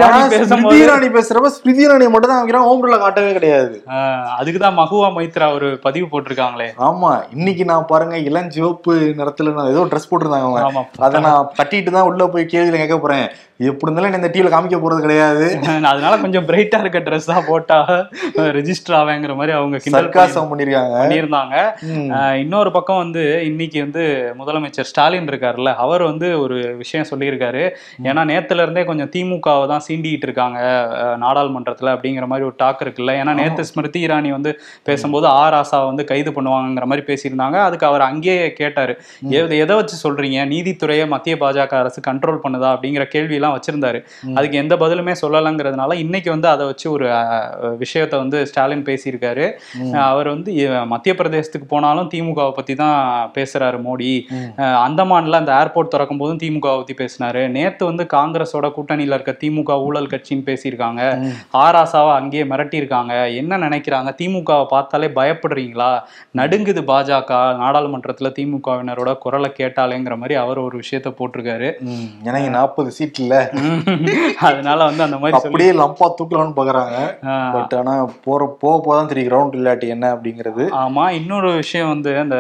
ஸ்மிருதி 0.51 0.79
இராணி 0.86 1.07
பேசுறப்ப 1.17 1.51
ஸ்மிருதி 1.57 1.83
இராணியை 1.88 2.12
மட்டும் 2.13 2.31
தான் 2.31 2.41
வைக்கிறாங்க 2.41 2.69
ஓம் 2.71 2.81
பிர்லா 2.83 3.00
காட்டவே 3.03 3.31
கிடையாது. 3.38 3.75
அதுக்குதான் 4.39 4.77
மகுவா 4.81 5.09
மைத்ரா 5.17 5.48
ஒரு 5.57 5.69
பதிவு 5.86 6.07
போட்டிருக்காங்களே. 6.13 6.69
ஆமா 6.89 7.12
இன்னைக்கு 7.38 7.65
நான் 7.71 7.89
பாருங்க 7.91 8.17
இளஞ்சிவப்பு 8.29 8.95
நிறத்துல 9.19 9.53
நான் 9.59 9.74
ஏதோ 9.74 9.83
ட்ரெஸ் 9.91 10.09
போட்டிருந்தாங்க 10.12 10.63
அதை 11.07 11.19
நான் 11.27 11.51
கட்டிட்டு 11.59 11.98
தான் 11.98 12.09
உள்ள 12.12 12.27
போய் 12.36 12.51
கேள்வியில 12.55 12.81
கேட்க 12.83 12.98
போறேன். 13.05 13.27
எப்படி 13.68 13.88
இருந்தாலும் 13.88 14.18
இந்த 14.20 14.30
டிவில 14.34 14.50
காமிக்க 14.51 14.78
போறது 14.82 15.01
கிடையாது. 15.06 15.46
அதனால 15.89 16.12
கொஞ்சம் 16.22 16.46
பிரைட்டா 16.50 16.78
இருக்க 16.84 17.00
ட்ரெஸ் 17.08 17.25
தான் 17.32 17.48
போட்டா 17.48 17.78
ரெஜிஸ்டர் 18.58 18.96
ஆவேங்கிற 19.00 19.34
மாதிரி 19.39 19.54
அவங்க 19.58 19.78
சர்க்காசம் 19.96 20.48
பண்ணிருக்காங்க. 20.51 20.94
பண்ணியிருந்தாங்க 21.01 21.56
இன்னொரு 22.44 22.70
பக்கம் 22.75 23.00
வந்து 23.04 23.24
இன்னைக்கு 23.50 23.80
வந்து 23.86 24.04
முதலமைச்சர் 24.42 24.88
ஸ்டாலின் 24.92 25.28
இருக்காருல்ல 25.32 25.72
அவர் 25.86 26.04
வந்து 26.10 26.28
ஒரு 26.44 26.60
விஷயம் 26.84 27.10
சொல்லியிருக்காரு. 27.12 27.63
ஏன்னா 28.10 28.24
நேத்துல 28.32 28.66
இருந்தே 28.66 28.84
கொஞ்சம் 28.92 29.12
திமுகவை 29.16 29.66
தான் 29.74 29.84
சீண்டிக்கிட்டு 29.88 30.30
இருக்காங்க 30.30 30.62
நாடாளுமன்றத்துல 31.25 31.94
அப்படிங்கிற 31.96 32.28
மாதிரி 32.34 32.48
ஒரு 32.50 32.58
டாக் 32.63 32.86
இருக்குல்ல. 32.86 33.18
ஏன்னா 33.24 33.34
நேத்து 33.42 33.68
ஸ்மிருதி 33.72 34.01
இரானி 34.08 34.32
வந்து 34.38 34.54
பேசும்போது 34.89 35.30
ஆ 35.42 35.44
ராசாவை 35.58 35.86
வந்து 35.92 36.06
கைது 36.13 36.34
பண்ணுவாங்கங்கிற 36.39 36.88
மாதிரி 36.94 37.06
பேசியிருந்தாங்க. 37.12 37.60
அதுக்கு 37.68 37.89
அவர் 37.92 38.08
அங்கேயே 38.10 38.48
கேட்டாரு 38.62 38.96
எதை 39.42 39.60
எதை 39.66 39.78
வச்சு 39.82 39.98
சொல்றீங்க? 40.06 40.39
நீதித்துறையை 40.56 41.08
மத்திய 41.16 41.36
பாஜக 41.44 41.80
அரசு 41.84 42.08
கண்ட்ரோல் 42.10 42.44
பண்ணுதா? 42.48 42.72
அப்படிங்கிற 42.78 43.06
கேள்வி 43.18 43.38
எல்லாம் 43.50 43.58
வச்சிருந்தாரு. 43.58 44.00
அதுக்கு 44.38 44.62
எந்த 44.63 44.75
பதிலுமே 44.84 45.13
சொல்லலைங்கிறதுனால 45.22 45.98
இன்னைக்கு 46.03 46.29
வந்து 46.36 46.48
அதை 46.53 46.63
வச்சு 46.70 46.88
ஒரு 46.96 47.08
விஷயத்த 47.84 48.13
வந்து 48.24 48.38
ஸ்டாலின் 48.50 48.86
பேசியிருக்காரு. 48.89 49.46
அவர் 50.10 50.29
வந்து 50.34 50.51
மத்திய 50.94 51.13
பிரதேசத்துக்கு 51.20 51.68
போனாலும் 51.74 52.10
திமுகவை 52.13 52.53
பத்தி 52.58 52.74
தான் 52.84 52.98
பேசுறாரு 53.38 53.77
மோடி. 53.88 54.12
அந்தமான்ல 54.88 55.41
அந்த 55.41 55.53
ஏர்போர்ட் 55.62 55.94
திறக்கும் 55.94 56.22
போதும் 56.22 56.41
திமுகவை 56.44 56.77
பத்தி 56.82 56.96
பேசினாரு. 57.01 57.41
நேத்து 57.56 57.84
வந்து 57.89 58.03
காங்கிரஸோட 58.15 58.68
கூட்டணியில 58.77 59.18
இருக்க 59.18 59.36
திமுக 59.44 59.77
ஊழல் 59.88 60.12
கட்சின்னு 60.13 60.48
பேசியிருக்காங்க. 60.50 61.01
ஆராசாவை 61.63 62.13
அங்கேயே 62.20 62.46
மிரட்டியிருக்காங்க. 62.51 63.13
என்ன 63.41 63.58
நினைக்கிறாங்க? 63.65 64.10
திமுகவை 64.22 64.65
பார்த்தாலே 64.74 65.10
பயப்படுறீங்களா? 65.20 65.91
நடுங்குது 66.39 66.82
பாஜக 66.91 67.38
நாடாளுமன்றத்துல 67.63 68.29
திமுகவினரோட 68.38 69.10
குரலை 69.24 69.50
கேட்டாலேங்கிற 69.60 70.15
மாதிரி 70.22 70.36
அவர் 70.44 70.60
ஒரு 70.65 70.75
விஷயத்த 70.84 71.10
போட்டிருக்காரு. 71.20 71.70
ஏன்னா 72.27 72.39
இங்க 72.44 72.53
நாற்பது 72.58 72.89
சீட் 72.98 73.20
இல்ல 73.24 73.36
அதனால 74.48 74.79
வந்து 74.89 75.03
அந்த 75.05 75.17
மாதிரி 75.22 75.38
அப்படியே 75.39 75.72
லம்பா 75.81 76.08
தூக்கலாம்னு 76.19 76.55
பாக்குறாங்க. 76.60 76.98
பட் 77.55 77.74
ஆனா 77.79 77.93
போற 78.25 78.48
போக 78.63 78.75
போதான் 78.86 79.10
தெரியும். 79.12 79.29
கிரவுண்ட் 79.31 79.58
இல்லாட்டி 79.60 79.88
என்ன 79.96 80.05
அப்படிங்கிறது. 80.15 80.63
ஆமா 80.81 81.05
இன்னொரு 81.19 81.50
விஷயம் 81.62 81.91
வந்து 81.93 82.12
அந்த 82.24 82.38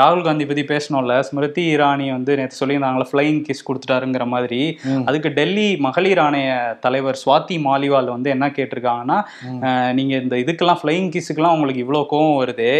ராகுல் 0.00 0.26
காந்தி 0.26 0.46
பத்தி 0.50 0.64
பேசணும்ல. 0.72 1.14
ஸ்மிருதி 1.28 1.64
இரானி 1.76 2.06
வந்து 2.16 2.36
நேற்று 2.40 2.60
சொல்லியிருந்தாங்களா 2.60 3.08
ஃப்ளைங் 3.12 3.40
கிஸ் 3.48 3.66
கொடுத்துட்டாருங்கிற 3.68 4.26
மாதிரி. 4.34 4.60
அதுக்கு 5.08 5.32
டெல்லி 5.38 5.68
மகளிர் 5.86 6.22
ஆணைய 6.26 6.50
தலைவர் 6.86 7.20
சுவாதி 7.24 7.58
மாலிவால் 7.66 8.10
வந்து 8.14 8.30
என்ன 8.36 8.48
கேட்டிருக்காங்கன்னா 8.58 9.18
நீங்க 9.98 10.14
இந்த 10.24 10.36
இதுக்கெல்லாம் 10.44 10.80
ஃப்ளைங் 10.82 11.10
கிஸுக்கெல்லாம் 11.16 11.56
உங்களுக்கு 11.56 11.84
இவ்வளோ 11.84 12.02
கோவம் 12.12 12.38
வருது. 12.42 12.70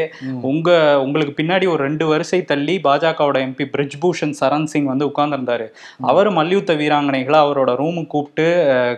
உங்க 0.52 0.68
உங்களுக்கு 1.06 1.34
பின்னாடி 1.40 1.66
ஒரு 1.74 1.80
ரெண்டு 1.88 2.04
வரிசை 2.12 2.40
தள்ளி 2.52 2.76
பாஜகவோட 2.86 3.38
எம்பி 3.46 3.66
பிரிஜ்பூஷன் 3.74 4.34
சரண் 4.40 4.68
சிங் 4.72 4.90
வந்து 4.92 5.08
உட்கார்ந்திருந்தாரு. 5.10 5.66
அவர் 6.10 6.28
மல்யுத்த 6.38 6.74
வீராங்கனைகளை 6.80 7.40
அவரோட 7.46 7.70
ரூமுக்கு 7.80 8.12
கூப்பிட்டு 8.14 8.46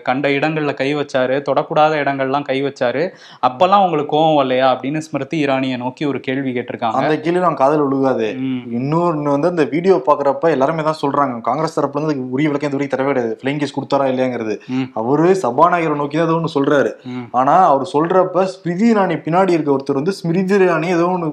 கண்ட 0.08 0.28
இடங்கள்ல 0.28 0.74
கை 0.74 0.88
வச்சாரு. 0.94 1.36
தொடக்கூடாத 1.48 1.92
இடங்கள்லாம் 2.02 2.46
கை 2.50 2.58
வச்சாரு. 2.62 3.02
அப்பெல்லாம் 3.48 3.84
உங்களுக்கு 3.84 4.12
கோவம் 4.14 4.38
வரலையா? 4.38 4.66
அப்படின்னு 4.74 5.02
ஸ்மிருதி 5.06 5.38
இரானியை 5.46 5.76
நோக்கி 5.76 6.04
ஒரு 6.04 6.20
கேள்வி 6.20 6.52
கேட்டிருக்காங்க. 6.56 7.00
அந்த 7.02 7.16
கேள்வி 7.18 7.44
நான் 7.46 7.60
காதல் 7.62 7.84
விழுகாது. 7.86 8.28
ம், 8.46 8.62
இன்னொன்னு 8.78 9.34
வந்து 9.36 9.48
அந்த 9.48 9.66
வீடியோ 9.74 9.96
பாக்குறப்ப 10.08 10.50
எல்லாருமே 10.56 10.82
தான் 10.82 11.00
சொல்றாங்க. 11.02 11.40
காங்கிரஸ் 11.48 11.78
தரப்புல 11.78 12.02
இருந்து 12.02 12.32
உரிய 12.36 12.48
விளக்கம் 12.48 12.70
இந்த 12.70 12.78
வரைக்கும் 12.78 12.96
தரவே 12.96 13.12
கிடையாது. 13.12 13.34
பிளைங் 13.42 13.60
கேஸ் 13.62 13.76
கொடுத்தாரா 13.78 14.08
இல்லையாங்கிறது. 14.12 14.56
அவரு 15.02 15.28
சபாநாயகரை 15.44 15.98
நோக்கி 16.02 16.18
தான் 16.18 16.28
ஏதோ 16.28 16.38
ஒன்று 16.40 16.56
சொல்றாரு. 16.56 16.92
ஆனா 17.40 17.56
அவர் 17.70 17.92
சொல்றப்ப 17.94 18.44
ஸ்மிருதி 18.54 18.88
இராணி 18.94 19.16
பின்னாடி 19.26 19.56
இருக்க 19.56 19.76
ஒருத்தர் 19.76 20.00
வந்து 20.00 20.16
ஸ்மிருதி 20.20 20.56
இராணி 20.60 20.88
ஏதோ 20.96 21.06
ஒண்ணு 21.14 21.28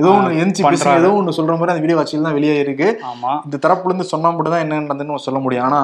ஏதோ 0.00 0.10
ஒண்ணு 0.16 0.38
எந்திச்சு 0.42 0.64
பேசி 0.64 0.82
பண்றாரு. 0.84 1.02
ஏதோ 1.02 1.10
ஒண்ணு 1.18 1.36
சொல்ற 1.38 1.54
மாதிரி 1.58 1.74
அந்த 1.74 1.84
வீடியோ 1.84 1.98
காட்சியில் 1.98 2.26
தான் 2.28 2.38
வெளியே 2.38 2.56
இருக்கு. 2.64 2.88
ஆமா. 3.10 3.32
இந்த 3.46 3.56
தரப்புல 3.66 3.92
இருந்து 3.92 4.12
சொன்னா 4.14 4.30
மட்டும் 4.34 4.54
தான் 4.56 4.64
என்ன 4.64 4.80
நடந்ததுன்னு 4.80 5.12
நம்ம 5.12 5.26
சொல்ல 5.28 5.40
முடியும். 5.46 5.66
ஆனா 5.68 5.80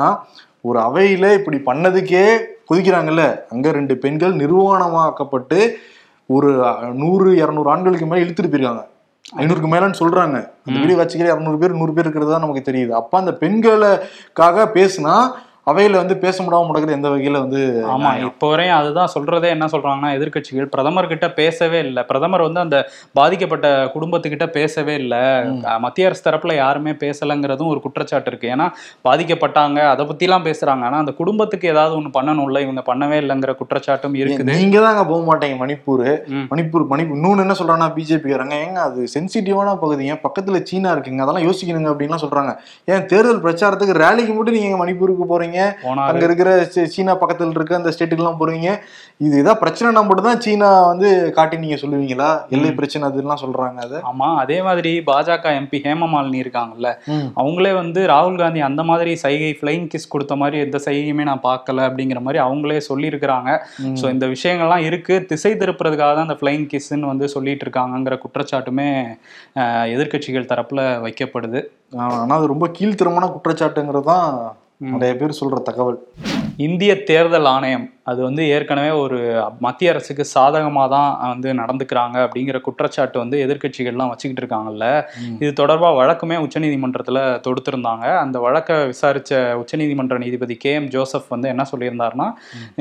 ஒரு 0.69 0.79
அவையில 0.87 1.27
இப்படி 1.39 1.59
பண்ணதுக்கே 1.71 2.27
கொதிக்கிறாங்கல்ல 2.69 3.25
அங்க 3.55 3.73
ரெண்டு 3.79 3.95
பெண்கள் 4.05 4.35
நிர்வாணமாக்கப்பட்டு 4.43 5.59
ஒரு 6.37 6.49
நூறு 7.03 7.29
இரநூறு 7.43 7.69
ஆண்களுக்கு 7.73 8.07
மேல 8.11 8.23
இழுத்துட்டு 8.25 8.53
போயிருக்காங்க. 8.53 8.85
ஐநூறுக்கு 9.43 9.69
மேலன்னு 9.73 9.99
சொல்றாங்க. 10.01 10.37
அந்த 10.67 10.77
வீடியோ 10.83 10.97
காட்சிகளே 10.99 11.31
இரநூறு 11.35 11.59
பேர் 11.63 11.79
நூறு 11.81 11.93
பேர் 11.95 12.07
இருக்கிறது 12.07 12.33
தான் 12.33 12.45
நமக்கு 12.45 12.69
தெரியுது. 12.69 12.93
அப்ப 13.01 13.13
அந்த 13.23 13.33
பெண்களுக்காக 13.43 14.67
பேசுனா 14.77 15.15
அவையில 15.71 16.01
வந்து 16.01 16.15
பேச 16.25 16.37
முடியாம 16.43 16.67
முடக்கிறது 16.67 16.97
எந்த 16.97 17.09
வகையில 17.13 17.39
வந்து 17.45 17.61
ஆமா 17.93 18.11
இப்போ 18.27 18.49
வரையும் 18.51 18.77
அதுதான் 18.81 19.11
சொல்றதே 19.15 19.49
என்ன 19.55 19.67
சொல்றாங்கன்னா 19.73 20.11
எதிர்க்கட்சிகள். 20.17 20.69
பிரதமர் 20.75 21.09
கிட்ட 21.13 21.27
பேசவே 21.39 21.79
இல்லை. 21.87 22.03
பிரதமர் 22.11 22.45
வந்து 22.47 22.61
அந்த 22.65 22.77
பாதிக்கப்பட்ட 23.19 23.67
குடும்பத்துக்கிட்ட 23.95 24.47
பேசவே 24.59 24.95
இல்லை. 25.03 25.23
மத்திய 25.85 26.09
அரசு 26.09 26.23
தரப்புல 26.27 26.55
யாருமே 26.61 26.93
பேசலைங்கிறதும் 27.03 27.71
ஒரு 27.73 27.81
குற்றச்சாட்டு 27.87 28.31
இருக்கு. 28.33 28.53
ஏன்னா 28.57 28.67
பாதிக்கப்பட்டாங்க 29.09 29.81
அதை 29.95 30.07
பத்திலாம் 30.11 30.47
பேசுறாங்க. 30.49 30.85
ஆனா 30.91 31.01
அந்த 31.05 31.15
குடும்பத்துக்கு 31.21 31.73
ஏதாவது 31.75 31.97
ஒண்ணு 31.99 32.13
பண்ணணும்ல 32.19 32.63
இவங்க 32.67 32.85
பண்ணவே 32.91 33.19
இல்லைங்கிற 33.25 33.55
குற்றச்சாட்டும் 33.63 34.17
இருக்குது. 34.23 34.57
நீங்க 34.61 34.79
தான் 34.85 34.93
அங்க 34.95 35.07
போக 35.11 35.21
மாட்டீங்க 35.31 35.59
மணிப்பூர். 35.65 36.07
மணிப்பூர் 36.53 36.87
மணிப்பூர் 36.95 37.21
இன்னொன்னு 37.21 37.47
என்ன 37.47 37.59
சொல்றாங்கன்னா 37.63 37.91
பிஜேபி 37.99 38.37
வரங்க 38.37 38.57
ஏங்க 38.69 38.81
அது 38.87 39.11
சென்சிட்டிவான 39.17 39.77
பகுதி 39.85 40.11
ஏன் 40.15 40.23
பக்கத்துல 40.29 40.63
சீனா 40.71 40.95
இருக்குங்க 40.97 41.27
அதெல்லாம் 41.27 41.49
யோசிக்கணுங்க 41.49 41.93
அப்படின்லாம் 41.95 42.25
சொல்றாங்க. 42.27 42.55
ஏன் 42.95 43.05
தேர்தல் 43.15 43.45
பிரச்சாரத்துக்கு 43.49 44.01
ரேலிக்கு 44.05 44.33
மட்டும் 44.39 44.59
நீங்க 44.61 44.81
மணிப்பூருக்கு 44.85 45.31
போறீங்க? 45.35 45.56
போனாரு. 45.81 46.09
அங்க 46.09 46.25
இருக்கிற 46.27 46.51
சீனா 46.93 47.15
பக்கத்துல 47.21 47.57
இருக்க 47.57 47.75
அந்த 47.77 47.93
ஸ்டேட்டுக்கு 47.95 48.23
எல்லாம் 48.23 48.41
போறீங்க. 48.41 48.69
இது 49.21 49.35
ஏதாவது 49.37 49.61
பிரச்சனைனா 49.61 50.01
மட்டும் 50.07 50.27
தான் 50.27 50.43
சீனா 50.45 50.69
வந்து 50.89 51.09
காட்டி 51.37 51.57
நீங்க 51.61 51.77
சொல்லுவீங்களா? 51.83 52.27
எல்லை 52.55 52.71
பிரச்சனை 52.79 53.05
அதெல்லாம் 53.09 53.41
சொல்றாங்க 53.43 53.79
அது. 53.85 53.99
ஆமா 54.09 54.29
அதே 54.43 54.59
மாதிரி 54.67 54.91
பாஜக 55.07 55.25
எம்பி 55.59 55.79
ஹேமமாலினி 55.85 56.39
இருக்காங்கல்ல 56.43 56.89
அவங்களே 57.41 57.73
வந்து 57.79 58.01
ராகுல் 58.13 58.41
காந்தி 58.41 58.61
அந்த 58.67 58.85
மாதிரி 58.89 59.13
சைகை 59.23 59.51
ஃப்ளைங் 59.59 59.87
கிஸ் 59.93 60.11
கொடுத்த 60.11 60.37
மாதிரி 60.37 60.59
எந்த 60.65 60.81
சைகையுமே 60.87 61.27
நான் 61.27 61.45
பார்க்கல 61.47 61.87
அப்படிங்கிற 61.89 62.21
மாதிரி 62.23 62.41
அவங்களே 62.45 62.81
சொல்லியிருக்கிறாங்க. 62.89 63.51
ஸோ 63.99 64.07
இந்த 64.15 64.27
விஷயங்கள்லாம் 64.33 64.87
இருக்கு. 64.87 65.03
திசை 65.31 65.53
திருப்புறதுக்காக 65.57 66.13
தான் 66.13 66.29
இந்த 66.29 66.39
ஃப்ளைங் 66.39 66.67
கிஸ்ன்னு 66.71 67.11
வந்து 67.11 67.27
சொல்லிட்டு 67.33 67.67
இருக்காங்கங்கிற 67.67 67.85
குற்றச்சாட்டுமே 68.23 68.89
அஹ், 69.57 69.87
எதிர்க்கட்சிகள் 69.95 70.25
தரப்புல 70.49 70.73
வைக்கப்படுது. 71.05 71.61
ஆனா 72.05 72.37
அது 72.37 72.47
ரொம்ப 72.51 72.67
கீழ்த்தரமான 72.77 73.27
குற்றச்சாட்டுங்கிறது 73.35 73.85
தான் 74.09 74.31
நிறைய 74.79 75.17
பேர் 75.17 75.39
சொல்ற 75.41 75.63
தகவல். 75.63 76.09
இந்திய 76.57 77.03
தேர்தல் 77.03 77.45
ஆணையம் 77.45 77.91
அது 78.11 78.21
வந்து 78.27 78.43
ஏற்கனவே 78.55 78.91
ஒரு 79.05 79.19
மத்திய 79.67 79.93
அரசுக்கு 79.93 80.25
சாதகமாக 80.35 80.89
தான் 80.95 81.11
வந்து 81.33 81.49
நடந்துக்கிறாங்க 81.61 82.17
அப்படிங்கிற 82.27 82.59
குற்றச்சாட்டு 82.67 83.19
வந்து 83.23 83.37
எதிர்க்கட்சிகள்லாம் 83.45 84.11
வச்சுக்கிட்டு 84.13 84.43
இருக்காங்கல்ல. 84.45 84.87
இது 85.43 85.51
தொடர்பாக 85.61 85.95
வழக்குமே 86.01 86.37
உச்சநீதிமன்றத்தில் 86.47 87.23
தொடுத்திருந்தாங்க. 87.47 88.07
அந்த 88.25 88.37
வழக்கை 88.47 88.77
விசாரித்த 88.93 89.41
உச்சநீதிமன்ற 89.63 90.19
நீதிபதி 90.25 90.57
கே 90.65 90.73
எம் 90.81 90.91
ஜோசப் 90.95 91.33
வந்து 91.35 91.51
என்ன 91.55 91.67
சொல்லியிருந்தாருன்னா 91.73 92.29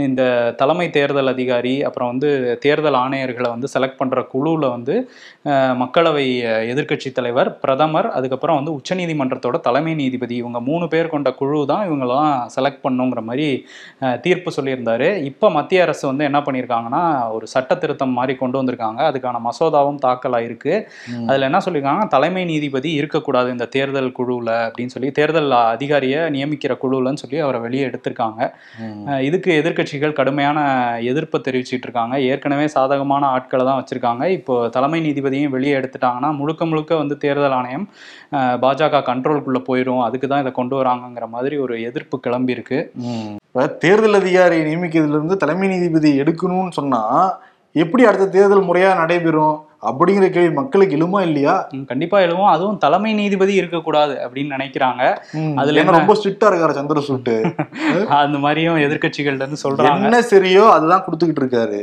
இந்த 0.07 0.21
தலைமை 0.61 0.87
தேர்தல் 0.97 1.33
அதிகாரி 1.35 1.75
அப்புறம் 1.89 2.11
வந்து 2.13 2.29
தேர்தல் 2.65 2.99
ஆணையர்களை 3.03 3.49
வந்து 3.55 3.69
செலக்ட் 3.75 3.99
பண்ணுற 4.01 4.21
குழுவில் 4.33 4.67
வந்து 4.75 4.95
மக்களவை 5.83 6.25
எதிர்க்கட்சி 6.71 7.09
தலைவர் 7.17 7.49
பிரதமர் 7.63 8.09
அதுக்கப்புறம் 8.17 8.57
வந்து 8.59 8.75
உச்சநீதிமன்றத்தோட 8.79 9.57
தலைமை 9.67 9.93
நீதிபதி 10.01 10.35
இவங்க 10.43 10.59
மூணு 10.69 10.85
பேர் 10.93 11.13
கொண்ட 11.13 11.29
குழு 11.41 11.59
தான் 11.73 11.85
இவங்கெல்லாம் 11.89 12.31
செலக்ட் 12.55 12.83
பண்ணுங்கிற 12.85 13.21
மாதிரி 13.29 13.47
தீர்ப்பு 14.25 14.49
சொல்லியிருந்தாரு. 14.57 15.09
இப்போ 15.29 15.47
மத்திய 15.57 15.83
அரசு 15.85 16.03
வந்து 16.09 16.23
என்ன 16.29 16.39
பண்ணியிருக்காங்கன்னா 16.45 17.01
ஒரு 17.35 17.45
சட்ட 17.53 17.71
திருத்தம் 17.81 18.15
மாதிரி 18.17 18.33
கொண்டு 18.41 18.57
வந்திருக்காங்க. 18.59 18.99
அதுக்கான 19.09 19.39
மசோதாவும் 19.47 19.99
தாக்கல் 20.05 20.35
ஆயிருக்கு 20.37 20.73
அதில் 21.29 21.47
என்ன 21.49 21.59
சொல்லியிருக்காங்க 21.65 22.05
தலைமை 22.15 22.43
நீதிபதி 22.51 22.91
இருக்கக்கூடாது 22.99 23.49
இந்த 23.55 23.67
தேர்தல் 23.75 24.11
குழுவில் 24.17 24.53
அப்படின்னு 24.65 24.93
சொல்லி 24.95 25.11
தேர்தல் 25.19 25.55
அதிகாரியை 25.75 26.21
நியமிக்கிற 26.35 26.75
குழுலன்னு 26.83 27.23
சொல்லி 27.23 27.39
அவரை 27.45 27.61
வெளியே 27.65 27.85
எடுத்திருக்காங்க. 27.89 28.41
இதுக்கு 29.29 29.51
எதிர்க்கட்சிகள் 29.61 30.17
கடுமையான 30.19 30.57
எதிர்ப்பை 31.11 31.39
தெரிவிச்சிட்டு 31.47 31.87
இருக்காங்க. 31.89 32.15
ஏற்கனவே 32.31 32.67
சாதகமான 32.77 33.25
ஆட்களை 33.37 33.65
தான் 33.69 33.79
வச்சிருக்காங்க. 33.81 34.23
இப்போ 34.39 34.55
தலைமை 34.77 35.01
நீதிபதியும் 35.07 35.55
வெளியே 35.57 35.75
எடுத்துட்டாங்கன்னா 35.79 36.31
முழுக்க 36.41 36.65
முழுக்க 36.71 37.01
வந்து 37.03 37.17
தேர்தல் 37.25 37.57
ஆணையம் 37.59 37.87
பாஜக 38.65 39.03
கண்ட்ரோலுக்குள்ள 39.11 39.61
போயிடும் 39.69 40.03
அதுக்கு 40.07 40.29
தான் 40.29 40.43
இதை 40.45 40.53
கொண்டு 40.59 40.75
வராங்கங்கிற 40.81 41.27
மாதிரி 41.37 41.57
ஒரு 41.65 41.75
எதிர்ப்பு 41.89 42.17
கிளம்பி 42.27 42.53
இப்ப 43.55 43.67
தேர்தல் 43.67 44.13
அதிகாரி 44.13 44.57
நியமிக்கிறதுல 44.59 45.17
இருந்து 45.17 45.35
தலைமை 45.37 45.67
நீதிபதி 45.67 46.09
எடுக்கணும்னு 46.21 46.71
சொன்னா 46.71 46.99
எப்படி 47.75 48.03
அடுத்த 48.05 48.25
தேர்தல் 48.25 48.67
முறையா 48.67 48.89
நடைபெறும் 48.95 49.55
அப்படிங்கிற 49.81 50.27
கேள்வி 50.29 50.51
மக்களுக்கு 50.53 50.97
எழுமா 50.97 51.21
இல்லையா? 51.21 51.53
கண்டிப்பா 51.85 52.17
எழுவும் 52.19 52.49
அதுவும் 52.49 52.77
தலைமை 52.77 53.13
நீதிபதி 53.13 53.53
இருக்கக்கூடாது 53.53 54.13
அப்படின்னு 54.15 54.55
நினைக்கிறாங்க. 54.55 55.01
அதுல? 55.55 55.83
ரொம்ப 55.91 56.15
ஸ்ட்ரிக்டா 56.15 56.49
இருக்காரு 56.51 56.77
சந்திரசூட்டு 56.79 57.35
அந்த 58.21 58.37
மாதிரியும் 58.37 58.77
எதிர்க்கட்சிகள்ட்ட 58.77 59.45
இருந்து 59.45 59.63
சொல்றாங்க. 59.63 60.03
என்ன 60.03 60.19
சரியோ 60.31 60.65
அதுதான் 60.69 61.05
கொடுத்துக்கிட்டு 61.07 61.43
இருக்காரு. 61.43 61.79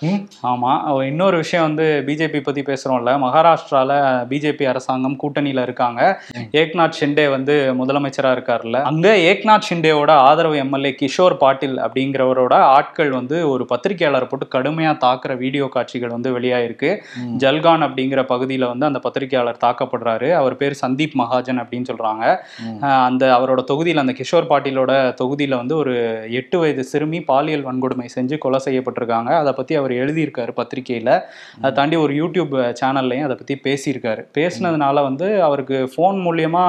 ம். 0.00 0.06
ம். 0.06 0.46
ஆமா. 0.46 0.80
அவ- 0.82 1.06
இன்னொரு 1.06 1.36
விஷயம் 1.36 1.66
வந்து 1.66 2.02
பிஜேபி 2.06 2.42
பத்தி 2.42 2.62
பேசுறோம்ல. 2.62 3.18
மகாராஷ்டிரால 3.18 3.90
பிஜேபி 4.28 4.64
அரசாங்கம் 4.64 5.16
கூட்டணியில 5.22 5.62
இருக்காங்க. 5.62 6.22
ஏக்நாத் 6.52 6.92
ஷிண்டே 7.00 7.30
வந்து 7.30 7.74
முதலமைச்சரா 7.78 8.22
இருக்காருல்ல. 8.22 8.82
அங்க 8.82 9.14
ஏக்நாத் 9.14 9.60
ஷிண்டேவோட 9.70 10.10
ஆதரவு 10.10 10.56
எம்எல்ஏ 10.56 10.94
கிஷோர் 11.02 11.36
பாட்டில் 11.36 11.78
அப்படிங்கிறவரோட 11.78 12.52
ஆட்கள் 12.52 13.10
வந்து 13.10 13.48
ஒரு 13.48 13.66
பத்திரிகையாளரை 13.74 14.28
போட்டு 14.28 14.58
கடுமையா 14.58 14.96
தாக்குற 15.04 15.36
வீடியோ 15.36 15.68
காட்சிகள் 15.70 16.08
வந்து 16.08 16.40
வெளியாயிருக்கு. 16.40 16.98
ஜல்கான் 17.38 17.82
அப்படிங்கிற 17.82 18.24
பகுதியில 18.28 18.66
வந்து 18.66 18.86
அந்த 18.86 18.98
பத்திரிகையாளர் 18.98 19.56
தாக்கப்படுறாரு. 19.64 20.32
அவர் 20.32 20.56
பேர் 20.56 20.78
சந்தீப் 20.86 21.12
மகாஜன் 21.18 21.60
அப்படின்னு 21.60 21.84
சொல்றாங்க. 21.92 22.36
அஹ் 22.80 23.04
அந்த 23.04 23.36
அவரோட 23.36 23.64
தொகுதியில் 23.64 23.98
அந்த 23.98 24.12
கிஷோர் 24.12 24.44
பாட்டிலோட 24.48 25.14
தொகுதியில 25.22 25.56
வந்து 25.56 25.76
ஒரு 25.76 26.26
எட்டு 26.30 26.58
வயது 26.58 26.84
சிறுமி 26.84 27.20
பாலியல் 27.20 27.64
வன்கொடுமை 27.64 28.08
செஞ்சு 28.14 28.38
கொலை 28.38 28.60
செய்யப்பட்டிருக்காங்க. 28.64 29.28
அதை 29.28 29.52
பத்தி 29.52 29.74
அவர் 29.74 29.92
எழுதியிருக்காரு 29.94 30.52
பத்திரிகையில. 30.56 31.20
அதை 31.58 31.72
தாண்டி 31.72 31.96
ஒரு 31.96 32.14
யூடியூப் 32.14 32.74
சேனல்லையும் 32.80 33.28
அதை 33.28 33.36
பத்தி 33.36 33.60
பேசியிருக்காரு. 33.64 34.22
பேசினதுனால 34.38 35.02
வந்து 35.02 35.42
அவருக்கு 35.42 35.92
ஃபோன் 35.96 36.18
மூலியமா 36.26 36.64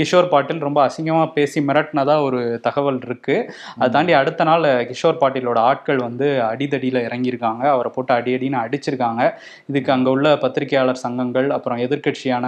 கிஷோர் 0.00 0.28
பாட்டில் 0.28 0.58
ரொம்ப 0.58 0.90
அசிங்கமா 0.90 1.32
பேசி 1.32 1.60
மிரட்டினதா 1.60 2.22
ஒரு 2.22 2.60
தகவல் 2.60 3.00
இருக்கு. 3.02 3.52
அதை 3.74 3.88
தாண்டி 3.90 4.12
அடுத்த 4.12 4.44
நாள் 4.44 4.62
கிஷோர் 4.62 5.16
பாட்டிலோட 5.20 5.56
ஆட்கள் 5.56 5.96
வந்து 5.96 6.40
அடிதடியில 6.42 6.98
இறங்கியிருக்காங்க. 7.08 7.64
அவரை 7.74 7.92
போட்டு 7.94 8.14
அடி 8.14 8.34
அடின்னு 8.34 8.62
அடிச்சிருக்காங்க. 8.64 9.32
இதுக்கு 9.66 9.92
அங்க 9.92 10.10
உள்ள 10.10 10.36
பத்திரிகையாளர் 10.36 10.96
சங்கங்கள் 10.96 11.50
அப்புறம் 11.50 11.78
எதிர்க்கட்சியான 11.78 12.46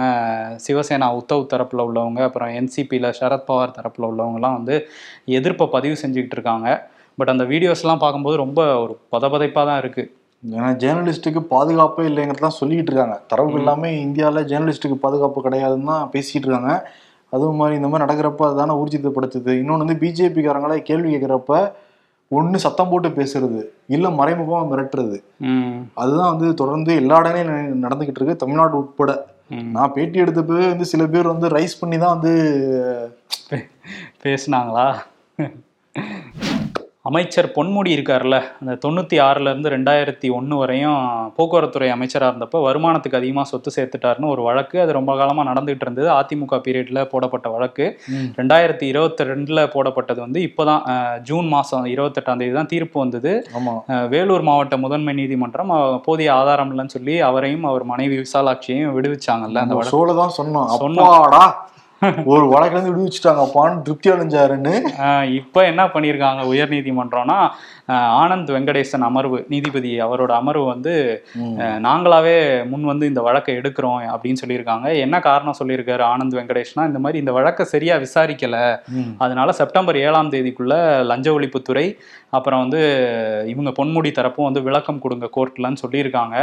சிவசேனா 0.67 1.09
உத்தவ் 1.19 1.47
தரப்புல 1.53 1.85
உள்ளவங்க 1.89 2.21
அப்புறம் 2.21 2.49
என்சிபியில் 2.49 3.13
சரத்பவார் 3.19 3.75
தரப்புல 3.77 4.09
உள்ளவங்கலாம் 4.11 4.53
வந்து 4.53 4.87
எதிர்ப்பை 5.25 5.67
பதிவு 5.71 5.95
செஞ்சுக்கிட்டு 6.05 6.35
இருக்காங்க. 6.37 6.90
பட் 7.19 7.31
அந்த 7.33 7.43
வீடியோஸ்லாம் 7.51 8.01
பார்க்கும்போது 8.03 8.35
ரொம்ப 8.43 8.59
ஒரு 8.83 8.93
பதபதைப்பாக 9.13 9.65
தான் 9.69 9.79
இருக்கு. 9.83 10.03
ஏன்னா 10.43 10.69
ஜேர்னலிஸ்ட்டுக்கு 10.83 11.41
பாதுகாப்பே 11.53 12.03
இல்லைங்கிறதான் 12.09 12.57
சொல்லிட்டு 12.59 12.91
இருக்காங்க. 12.91 13.17
தரவு 13.31 13.57
எல்லாமே 13.59 13.89
இந்தியாவில் 14.05 14.47
ஜேர்னலிஸ்ட்டுக்கு 14.51 14.97
பாதுகாப்பு 15.05 15.45
கிடையாதுன்னு 15.47 15.89
தான் 15.91 16.09
பேசிட்டு 16.13 16.45
இருக்காங்க. 16.47 16.73
அதுவும் 17.35 17.59
மாதிரி 17.61 17.75
இந்த 17.79 17.89
மாதிரி 17.89 18.05
நடக்கிறப்ப 18.05 18.45
அதுதானே 18.47 18.73
ஊர்ஜிதப்படுத்துது 18.81 19.51
இன்னொன்று 19.59 19.83
வந்து 19.85 20.01
பிஜேபிக்காரங்களே 20.03 20.77
கேள்வி 20.89 21.09
கேட்குறப்ப 21.13 21.59
ஒன்று 22.37 22.57
சத்தம் 22.63 22.89
போட்டு 22.91 23.09
பேசுறது 23.19 23.61
இல்லை 23.95 24.09
மறைமுகமாக 24.19 24.69
மிரட்டுறது. 24.71 25.17
அதுதான் 26.01 26.31
வந்து 26.33 26.47
தொடர்ந்து 26.61 26.91
எல்லா 27.01 27.17
இடங்களையும் 27.21 27.83
நடந்துகிட்டு 27.85 28.19
இருக்கு. 28.19 28.41
தமிழ்நாடு 28.43 28.75
உட்பட. 28.81 29.13
நான் 29.75 29.93
பேட்டி 29.95 30.17
எடுத்தப்பவே 30.23 30.65
வந்து 30.73 30.85
சில 30.91 31.05
பேர் 31.13 31.31
வந்து 31.33 31.47
ரைஸ் 31.57 31.79
பண்ணி 31.81 31.99
தான் 32.03 32.15
வந்து 32.15 32.33
பேசுனாங்களா? 34.23 34.87
அமைச்சர் 37.09 37.47
பொன்முடி 37.55 37.89
இருக்கார்ல 37.95 38.35
அந்த 38.61 38.73
தொண்ணூற்றி 38.81 39.17
ஆறுலேருந்து 39.27 39.69
ரெண்டாயிரத்தி 39.73 40.27
ஒன்று 40.37 40.55
வரையும் 40.59 40.99
போக்குவரத்துறை 41.37 41.87
அமைச்சராக 41.93 42.29
இருந்தப்போ 42.31 42.59
வருமானத்துக்கு 42.65 43.17
அதிகமாக 43.19 43.49
சொத்து 43.51 43.69
சேர்த்துட்டாருன்னு 43.75 44.29
ஒரு 44.33 44.41
வழக்கு. 44.47 44.75
அது 44.83 44.91
ரொம்ப 44.97 45.13
காலமாக 45.21 45.45
நடந்துகிட்டு 45.49 45.85
இருந்தது. 45.87 46.09
அதிமுக 46.17 46.59
பீரியடில் 46.65 47.01
போடப்பட்ட 47.13 47.49
வழக்கு. 47.55 47.87
ரெண்டாயிரத்தி 48.39 48.85
இருபத்தி 48.91 49.27
ரெண்டில் 49.31 49.63
போடப்பட்டது 49.75 50.21
வந்து 50.25 50.41
இப்போ 50.49 50.65
தான் 50.71 50.83
ஜூன் 51.29 51.49
மாதம் 51.55 51.89
இருபத்தெட்டாம் 51.95 52.43
தேதி 52.43 52.55
தான் 52.59 52.71
தீர்ப்பு 52.75 52.99
வந்தது. 53.03 53.33
வேலூர் 54.13 54.47
மாவட்ட 54.51 54.77
முதன்மை 54.85 55.15
நீதிமன்றம் 55.21 55.73
போதிய 56.07 56.31
ஆதாரம் 56.39 56.71
இல்லைன்னு 56.75 56.97
சொல்லி 56.97 57.17
அவரையும் 57.31 57.67
அவர் 57.71 57.85
மனைவி 57.93 58.17
விசாலாட்சியையும் 58.23 58.95
விடுவிச்சாங்கல்ல 58.99 59.63
அந்த 59.65 59.75
வழக்கு. 59.79 59.95
சொன்னோம். 60.41 60.71
சொன்னோம். 60.85 61.57
ஒரு 62.33 62.45
வழக்குல 62.51 62.77
இருந்து 62.77 62.93
விடுவிச்சுட்டாங்க 62.93 63.41
அப்பான்னு 63.45 63.83
திருப்தி 63.87 64.09
அடைஞ்சாருன்னு. 64.11 64.73
இப்ப 65.39 65.65
என்ன 65.71 65.81
பண்ணியிருக்காங்க 65.95 66.43
உயர் 66.51 66.73
நீதிமன்றம்னா 66.75 67.37
ஆனந்த் 68.21 68.49
வெங்கடேசன் 68.55 69.05
அமர்வு 69.07 69.37
நீதிபதி 69.53 69.91
அவரோட 70.05 70.31
அமர்வு 70.41 70.65
வந்து 70.71 70.93
நாங்களாவே 71.87 72.35
முன் 72.71 72.85
வந்து 72.91 73.05
இந்த 73.11 73.21
வழக்கை 73.27 73.53
எடுக்கிறோம் 73.59 73.99
அப்படின்னு 74.13 74.41
சொல்லியிருக்காங்க. 74.43 74.87
என்ன 75.05 75.15
காரணம் 75.27 75.59
சொல்லியிருக்காரு 75.59 76.03
ஆனந்த் 76.11 76.37
வெங்கடேஷ்னா 76.39 76.85
இந்த 76.91 77.01
மாதிரி 77.03 77.21
இந்த 77.23 77.33
வழக்கை 77.37 77.65
சரியா 77.73 77.97
விசாரிக்கல. 78.05 78.57
அதனால 79.25 79.51
செப்டம்பர் 79.59 79.99
ஏழாம் 80.05 80.33
தேதிக்குள்ள 80.35 80.75
லஞ்ச 81.11 81.29
ஒழிப்புத்துறை 81.37 81.85
அப்புறம் 82.37 82.61
வந்து 82.63 82.81
இவங்க 83.53 83.69
பொன்முடி 83.77 84.09
தரப்பும் 84.17 84.47
வந்து 84.49 84.61
விளக்கம் 84.67 85.01
கொடுங்க 85.05 85.27
கோர்ட்லன்னு 85.37 85.81
சொல்லியிருக்காங்க. 85.83 86.35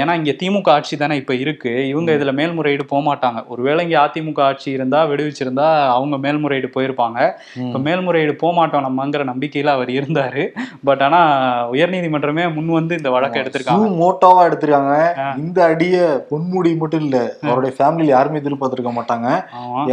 ஏன்னா 0.00 0.12
இங்க 0.20 0.32
திமுக 0.40 0.70
ஆட்சி 0.76 0.94
தானே 0.96 1.16
இப்ப 1.22 1.34
இருக்கு. 1.44 1.74
இவங்க 1.92 2.10
இதுல 2.18 2.32
மேல்முறையீடு 2.40 2.86
போக 2.92 3.02
மாட்டாங்க 3.10 3.40
ஒருவேளை 3.54 3.82
இங்க 3.86 3.98
அதிமுக 4.06 4.42
ஆட்சி 4.48 4.65
இருந்தா 4.72 5.00
விடுவிச்சிருந்தா 5.04 5.66
அவங்க 5.94 6.16
மேல்முறையீடு 6.16 6.68
போயிருப்பாங்க. 6.76 7.18
இப்ப 7.66 7.78
மேல்முறையீடு 7.78 8.34
போக 8.36 8.52
மாட்டோம் 8.58 8.86
நம்மங்கிற 8.86 9.24
நம்பிக்கையில 9.30 9.74
அவர் 9.76 9.90
இருந்தாரு. 9.98 10.44
பட் 10.84 11.02
ஆனா 11.02 11.20
உயர்நீதிமன்றமே 11.74 12.54
முன் 12.54 12.70
வந்து 12.70 12.96
இந்த 12.96 13.10
வழக்கை 13.10 13.40
எடுத்திருக்காங்க. 13.42 13.88
மோட்டாவா 14.02 14.42
எடுத்திருக்காங்க. 14.48 14.94
இந்த 15.44 15.64
அடிய 15.72 15.96
பொன்முடி 16.30 16.72
மட்டும் 16.76 17.04
இல்ல 17.06 17.16
அவருடைய 17.42 17.74
ஃபேமிலியில 17.78 18.14
யாருமே 18.14 18.40
எதிர்பார்த்திருக்க 18.42 18.92
மாட்டாங்க. 18.98 19.28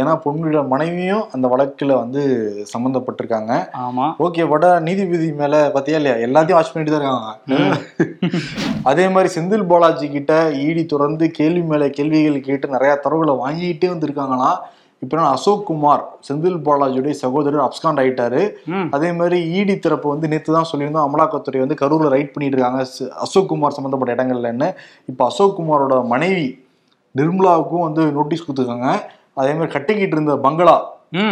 ஏன்னா 0.00 0.12
பொன்முடியோட 0.24 0.66
மனைவியும் 0.66 1.24
அந்த 1.32 1.46
வழக்குல 1.54 1.92
வந்து 2.02 2.22
சம்பந்தப்பட்டிருக்காங்க 2.74 3.52
ஆமா. 3.84 4.06
ஓகே 4.26 4.42
பட் 4.52 4.66
நீதிபதி 4.86 5.28
மேல 5.40 5.54
பாத்தியா 5.74 5.98
இல்லையா? 6.00 6.16
எல்லாத்தையும் 6.26 6.58
வாட்ச் 6.58 6.72
பண்ணிட்டு 6.72 6.94
தான் 6.94 7.02
இருக்காங்க. 7.02 7.32
அதே 8.90 9.04
மாதிரி 9.08 9.28
செந்தில் 9.34 9.68
பாலாஜி 9.70 10.06
கிட்ட 10.08 10.32
ஈடி 10.64 10.86
தொடர்ந்து 10.86 11.30
கேள்வி 11.30 11.62
மேல 11.62 11.88
கேள்விகள் 11.88 12.46
கேட்டு 12.48 12.74
நிறைய 12.74 12.92
தரவுகளை 13.04 13.34
வாங்கிட்டே 13.42 13.88
வந்திருக்காங்களாம். 13.92 14.58
இப்போ 15.02 15.24
அசோக் 15.34 15.64
குமார் 15.70 16.02
செந்தில் 16.26 16.58
பாலாஜியுடைய 16.66 17.14
சகோதரர் 17.22 17.64
அப்ஸ்காண்ட் 17.64 18.00
ஆயிட்டாரு. 18.02 18.42
அதே 18.96 19.08
மாதிரி 19.18 19.38
ஈடி 19.58 19.74
தரப்பு 19.86 20.08
வந்து 20.12 20.30
நேற்று 20.32 20.56
தான் 20.56 20.68
சொல்லியிருந்தோம். 20.70 21.06
அமலாக்கத்துறை 21.08 21.60
வந்து 21.64 21.78
கரூர்ல 21.82 22.10
ரைட் 22.14 22.32
பண்ணிட்டு 22.34 22.56
இருக்காங்க. 22.56 22.82
அசோக் 23.24 23.50
குமார் 23.52 23.76
சம்பந்தப்பட்ட 23.78 24.16
இடங்கள்லன்னு 24.16 24.68
இப்போ 25.12 25.24
அசோக் 25.30 25.56
குமாரோட 25.58 25.96
மனைவி 26.14 26.46
நிர்மலாவுக்கும் 27.14 27.86
வந்து 27.88 28.04
நோட்டீஸ் 28.18 28.44
கொடுத்துருக்காங்க. 28.44 28.90
அதே 29.40 29.52
மாதிரி 29.58 29.74
கட்டிக்கிட்டு 29.76 30.16
இருந்த 30.18 30.36
பங்களா 30.46 30.76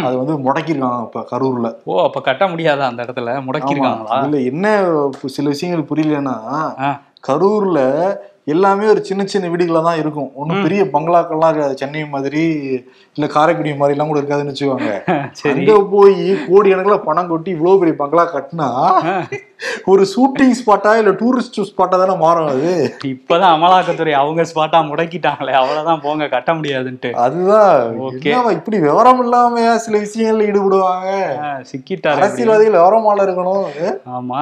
அது 0.07 0.15
வந்து 0.19 0.35
முடக்கியிருக்காங்க 0.43 1.07
இப்ப 1.07 1.21
கரூர்ல. 1.31 1.69
ஓ 1.89 1.93
அப்ப 2.07 2.19
கட்ட 2.27 2.43
முடியாதா 2.51 2.85
அந்த 2.91 3.05
இடத்துல? 3.05 3.31
முடக்கிருக்காங்களா 3.47 4.19
இதுல 4.19 4.39
என்ன 4.51 4.67
சில 5.35 5.45
விஷயங்கள் 5.53 5.89
புரியலன்னா. 5.89 6.35
கரூர்ல 7.27 7.79
எல்லாமே 8.47 8.85
ஒரு 8.93 9.01
சின்ன 9.09 9.25
சின்ன 9.25 9.49
வீடுகளா 9.51 9.81
தான் 9.87 9.99
இருக்கும். 9.99 10.31
ஒன்றும் 10.35 10.63
பெரிய 10.65 10.83
பங்களாக்கள்லாம் 10.95 11.51
இருக்காது. 11.51 11.79
சென்னை 11.81 12.05
மாதிரி 12.15 12.41
இல்ல 13.15 13.27
காரைக்குடி 13.27 13.73
மாதிரி 13.75 13.95
எல்லாம் 13.95 14.11
கூட 14.11 14.21
இருக்காதுன்னு 14.21 14.53
வச்சுக்கோங்க. 14.53 14.91
அங்க 15.53 15.73
போய் 15.93 16.17
கோடி 16.49 16.67
கணக்குல 16.71 16.97
பணம் 17.07 17.31
கொட்டி 17.31 17.49
இவ்வளவு 17.51 17.81
பெரிய 17.81 17.95
பங்களா 18.03 18.25
கட்டினா 18.35 18.67
ஒரு 19.91 20.03
ஷூட்டிங் 20.13 20.55
ஸ்பாட்டா 20.59 20.91
இல்ல 20.99 21.11
டூரிஸ்ட் 21.19 21.59
ஸ்பாட்டா 21.69 21.95
தானே 21.99 22.15
மாறும் 22.23 22.49
அது? 22.53 22.71
இப்பதான் 23.11 23.53
அமலாக்கத்துறை 23.55 24.13
அவங்க 24.21 24.41
ஸ்பாட்டா 24.49 24.79
முடக்கிட்டாங்களே. 24.89 25.53
அவ்வளவுதான் 25.59 26.01
போங்க 26.05 26.27
கட்ட 26.27 26.53
முடியாதுன்ட்டு. 26.53 27.09
அதுதான். 27.25 28.51
இப்படி 28.57 28.77
விவரம் 28.79 29.21
இல்லாம 29.23 29.77
சில 29.85 29.97
விஷயங்கள்ல 29.97 30.47
ஈடுபடுவாங்க? 30.49 31.07
சிக்கிட்டாரு. 31.71 32.19
அரசியல்வாதிகள் 32.19 32.77
விவரமால 32.77 33.25
இருக்கணும். 33.27 33.65
ஆமா 34.17 34.41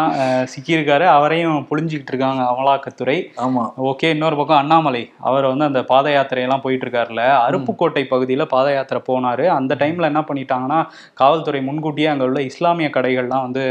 சிக்கியிருக்காரு. 0.53 1.05
அவரையும் 1.17 1.67
புழிஞ்சுக்கிட்டு 1.69 2.13
இருக்காங்க 2.13 2.43
அமலாக்கத்துறை. 2.53 3.17
ஆமா. 3.45 3.65
ஓகே 3.91 4.07
இன்னொரு 4.13 4.35
பக்கம் 4.39 4.59
அண்ணாமலை. 4.61 5.01
அவர் 5.27 5.45
வந்து 5.51 5.65
அந்த 5.69 5.81
பாத 5.91 6.07
யாத்திரையெல்லாம் 6.15 6.63
போயிட்டு 6.65 6.85
இருக்காருல 6.85 7.21
அருப்புக்கோட்டை 7.45 8.03
பகுதியில் 8.11 8.43
பாத 8.53 8.67
யாத்திரை 8.75 9.01
போனார். 9.09 9.43
அந்த 9.57 9.75
டைமில் 9.81 10.09
என்ன 10.09 10.21
பண்ணிட்டாங்கன்னா 10.29 10.79
காவல்துறை 11.21 11.61
முன்கூட்டியே 11.69 12.09
அங்கே 12.11 12.25
உள்ள 12.29 12.41
இஸ்லாமிய 12.51 12.89
கடைகள்லாம் 12.97 13.45
வந்து 13.47 13.63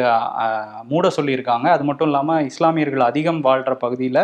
மூட 0.93 1.11
சொல்லியிருக்காங்க. 1.19 1.67
அது 1.77 1.85
மட்டும் 1.91 2.11
இல்லாமல் 2.11 2.49
இஸ்லாமியர்கள் 2.53 3.09
அதிகம் 3.11 3.41
வாழ்கிற 3.49 3.77
பகுதியில் 3.85 4.23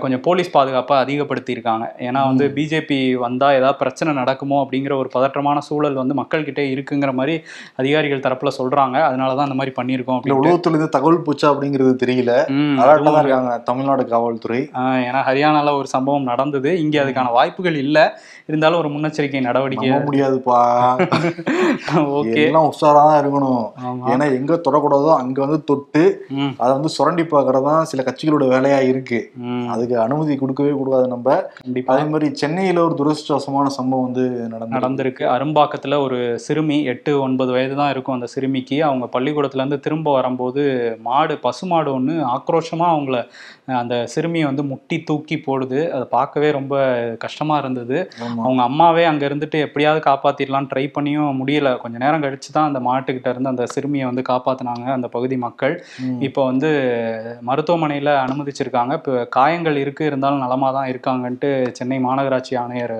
கொஞ்சம் 0.00 0.20
போலீஸ் 0.20 0.50
பாதுகாப்பை 0.50 0.96
அதிகப்படுத்தியிருக்காங்க. 0.96 1.84
ஏன்னா 1.98 2.20
வந்து 2.26 2.44
பிஜேபி 2.48 2.98
வந்தா 3.16 3.52
ஏதாவது 3.52 3.78
பிரச்சனை 3.78 4.14
நடக்குமோ 4.14 4.58
அப்படிங்கிற 4.64 4.94
ஒரு 4.96 5.10
பதற்றமான 5.14 5.58
சூழல் 5.58 5.94
வந்து 5.94 6.14
மக்கள்கிட்ட 6.14 6.60
இருக்குங்கிற 6.74 7.12
மாதிரி 7.12 7.34
அதிகாரிகள் 7.74 8.24
தரப்புல 8.26 8.52
சொல்றாங்க. 8.58 8.96
அதனாலதான் 9.08 9.48
அந்த 9.48 9.54
மாதிரி 9.54 9.74
பண்ணியிருக்கோம் 9.76 10.18
அப்படின்னு 10.18 10.40
உளவுத்துறை 10.42 10.72
இருந்து 10.72 10.88
தகவல் 10.88 11.24
போச்சா 11.26 11.48
அப்படிங்கிறது 11.52 11.94
தெரியல. 12.04 12.32
ம், 12.50 12.76
அலர்ட்டா 12.78 12.94
அதுவும் 12.96 13.12
தான் 13.12 13.24
இருக்காங்க 13.24 13.58
தமிழ்நாடு 13.64 14.04
காவல்துறை. 14.06 14.60
ஏன்னா 15.02 15.22
ஹரியானால 15.22 15.74
ஒரு 15.76 15.86
சம்பவம் 15.86 16.22
நடந்தது. 16.22 16.80
இங்க 16.80 17.04
அதுக்கான 17.04 17.32
வாய்ப்புகள் 17.32 17.76
இல்ல. 17.76 17.98
இருந்தாலும் 18.46 18.78
ஒரு 18.78 18.88
முன்னெச்சரிக்கை 18.88 19.40
நடவடிக்கை. 19.40 19.88
முடியாதுப்பா. 20.08 20.58
ஓகே. 22.18 22.42
எல்லாம் 22.42 22.68
உஷாரா 22.68 23.00
தான் 23.08 23.20
இருக்கணும். 23.22 23.64
ஏன்னா 24.06 24.26
எங்க 24.34 24.60
தொடக்கூடாதோ 24.66 25.10
அங்க 25.16 25.38
வந்து 25.40 25.64
தொட்டு 25.64 26.02
அதை 26.58 26.70
வந்து 26.72 26.88
சுரண்டி 26.88 27.22
பார்க்கறதுதான் 27.24 27.82
சில 27.82 28.02
கட்சிகளோட 28.02 28.44
வேலையா 28.46 28.80
இருக்கு. 28.88 29.18
ம், 29.46 29.55
அதுக்கு 29.64 30.00
அனுமதி 30.00 30.36
கொடுக்கவே 30.36 30.70
கூடாது 30.70 31.08
நம்ம. 31.08 31.44
கண்டிப்பா. 31.62 31.94
அதே 31.94 32.08
மாதிரி 32.08 32.34
சென்னையில 32.34 32.84
ஒரு 32.84 32.94
துரதிருஷ்டவசமான 32.98 33.66
சம்பவம் 33.66 34.12
வந்து 34.12 34.28
நடந்து 34.28 34.76
நடந்திருக்கு. 34.76 35.24
அரும்பாக்கத்துல 35.36 36.02
ஒரு 36.02 36.38
சிறுமி 36.38 36.84
எட்டு 36.84 37.20
ஒன்பது 37.20 37.52
வயது 37.52 37.76
தான் 37.76 37.90
இருக்கும் 37.90 38.14
அந்த 38.14 38.26
சிறுமிக்கு. 38.26 38.82
அவங்க 38.82 39.20
பள்ளிக்கூடத்துல 39.20 39.54
இருந்து 39.54 39.80
திரும்ப 39.80 40.12
வரும்போது 40.12 40.62
மாடு 41.02 41.38
பசுமாடு 41.38 41.92
ஒன்று 41.92 42.12
ஆக்ரோஷமா 42.12 42.86
அவங்கள 42.86 43.26
அந்த 43.82 43.94
சிறுமியை 44.12 44.44
வந்து 44.48 44.64
முட்டி 44.70 44.96
தூக்கி 45.08 45.36
போடுது. 45.46 45.80
அதை 45.96 46.06
பார்க்கவே 46.16 46.48
ரொம்ப 46.58 46.74
கஷ்டமா 47.24 47.54
இருந்தது. 47.62 47.96
அவங்க 48.44 48.62
அம்மாவே 48.68 49.04
அங்க 49.10 49.22
இருந்துட்டு 49.28 49.60
எப்படியாவது 49.66 50.02
காப்பாத்திடலாம் 50.08 50.68
ட்ரை 50.72 50.84
பண்ணியும் 50.96 51.38
முடியல. 51.40 51.70
கொஞ்ச 51.84 51.96
நேரம் 52.04 52.24
கழிச்சு 52.24 52.50
தான் 52.56 52.68
அந்த 52.70 52.82
மாட்டுக்கிட்ட 52.88 53.34
இருந்து 53.34 53.52
அந்த 53.54 53.66
சிறுமியை 53.74 54.06
வந்து 54.10 54.24
காப்பாத்துனாங்க 54.32 54.86
அந்த 54.96 55.10
பகுதி 55.16 55.38
மக்கள். 55.46 55.76
இப்போ 56.28 56.42
வந்து 56.50 56.70
மருத்துவமனையில் 57.50 58.12
அனுமதிச்சிருக்காங்க. 58.24 58.92
இப்போ 59.00 59.14
காயங்கள் 59.38 59.82
இருக்கு 59.84 60.04
இருந்தாலும் 60.10 60.44
நலமாக 60.46 60.72
தான் 60.78 60.90
இருக்காங்கன்ட்டு 60.92 61.50
சென்னை 61.78 62.00
மாநகராட்சி 62.08 62.54
ஆணையர் 62.64 62.98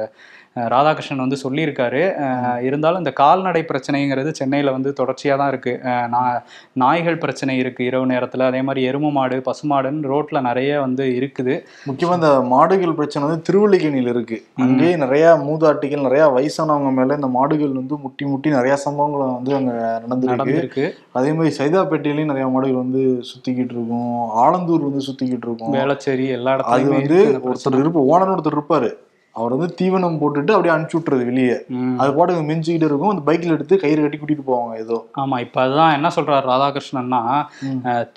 ராதாகிருஷ்ணன் 0.57 1.17
வந்து 1.17 1.37
சொல்லியிருக்காரு. 1.45 2.15
இருந்தாலும் 2.63 2.99
இந்த 2.99 3.13
கால்நடை 3.13 3.65
பிரச்சனைங்கிறது 3.69 4.31
சென்னையில் 4.31 4.71
வந்து 4.71 4.93
தொடர்ச்சியாக 4.93 5.41
தான் 5.41 5.51
இருக்கு. 5.51 5.81
அஹ், 5.83 6.17
நா- 6.17 6.43
நாய்கள் 6.73 7.19
பிரச்சனை 7.19 7.59
இருக்கு 7.59 7.85
இரவு 7.85 8.07
நேரத்தில். 8.07 8.41
அதே 8.41 8.63
மாதிரி 8.63 8.87
எருமை 8.87 9.11
மாடு 9.11 9.43
பசுமாடுன்னு 9.47 10.03
ரோட்ல 10.03 10.41
நிறைய 10.41 10.81
வந்து 10.81 11.05
இருக்குது. 11.05 11.61
முக்கியமா 11.87 12.15
இந்த 12.15 12.41
மாடுகள் 12.41 12.93
பிரச்சனை 12.93 13.29
வந்து 13.29 13.43
திருவள்ளிக்கேணியில 13.53 14.09
இருக்கு. 14.09 14.45
அங்கேயே 14.55 14.97
நிறைய 14.97 15.37
மூதாட்டிகள் 15.43 16.01
நிறைய 16.01 16.27
வயசானவங்க 16.37 16.93
மேல 16.93 17.15
இந்த 17.15 17.27
மாடுகள் 17.27 17.73
வந்து 17.73 17.97
முட்டி 17.97 18.27
முட்டி 18.27 18.51
நிறைய 18.51 18.77
சம்பவங்கள் 18.77 19.35
வந்து 19.35 19.55
அங்க 19.55 20.03
நடந்திருக்கு. 20.09 20.31
நடந்திருக்கு. 20.31 20.91
அதே 21.13 21.33
மாதிரி 21.33 21.57
சைதாப்பேட்டையிலயும் 21.57 22.25
நிறைய 22.25 22.47
மாடுகள் 22.47 22.77
வந்து 22.77 22.99
சுத்திக்கிட்டு 22.99 23.71
இருக்கும். 23.71 24.31
ஆலந்தூர் 24.31 24.91
வந்து 24.91 25.05
சுத்திக்கிட்டு 25.07 25.43
இருக்கும். 25.43 25.73
வேளச்சேரி 25.73 26.27
எல்லா 26.27 26.57
அது 26.57 26.85
இடத்துலையுமே 26.85 26.89
வந்து 26.89 27.27
இந்த 27.27 27.39
பிரச்சனை. 27.39 27.79
ஒருத்தர் 27.79 27.83
இருப்ப 27.83 28.19
ஓனர் 28.19 28.23
ஒருத்தர் 28.23 28.59
இருப்பாரு. 28.59 28.93
அவர் 29.39 29.55
வந்து 29.55 29.69
தீவனம் 29.81 30.19
போட்டுட்டு 30.21 30.53
அப்படியே 30.55 30.73
அனுப்பிச்சு 30.75 30.99
விட்டுறது 30.99 31.25
வெளியே. 31.31 31.57
அது 32.01 32.11
பாட்டுக்கு 32.17 32.43
மிஞ்சிக்கிட்டு 32.51 32.87
இருக்கும். 32.91 33.13
அந்த 33.13 33.23
பைக்ல 33.27 33.57
எடுத்து 33.57 33.75
கயிறு 33.83 34.01
கட்டி 34.03 34.19
கூட்டிட்டு 34.21 34.45
போவாங்க 34.51 34.75
ஏதோ. 34.85 34.97
ஆமா 35.23 35.37
இப்ப 35.45 35.61
அதுதான் 35.65 35.95
என்ன 35.97 36.09
சொல்றாரு 36.17 36.47
ராதாகிருஷ்ணன்னா 36.53 37.21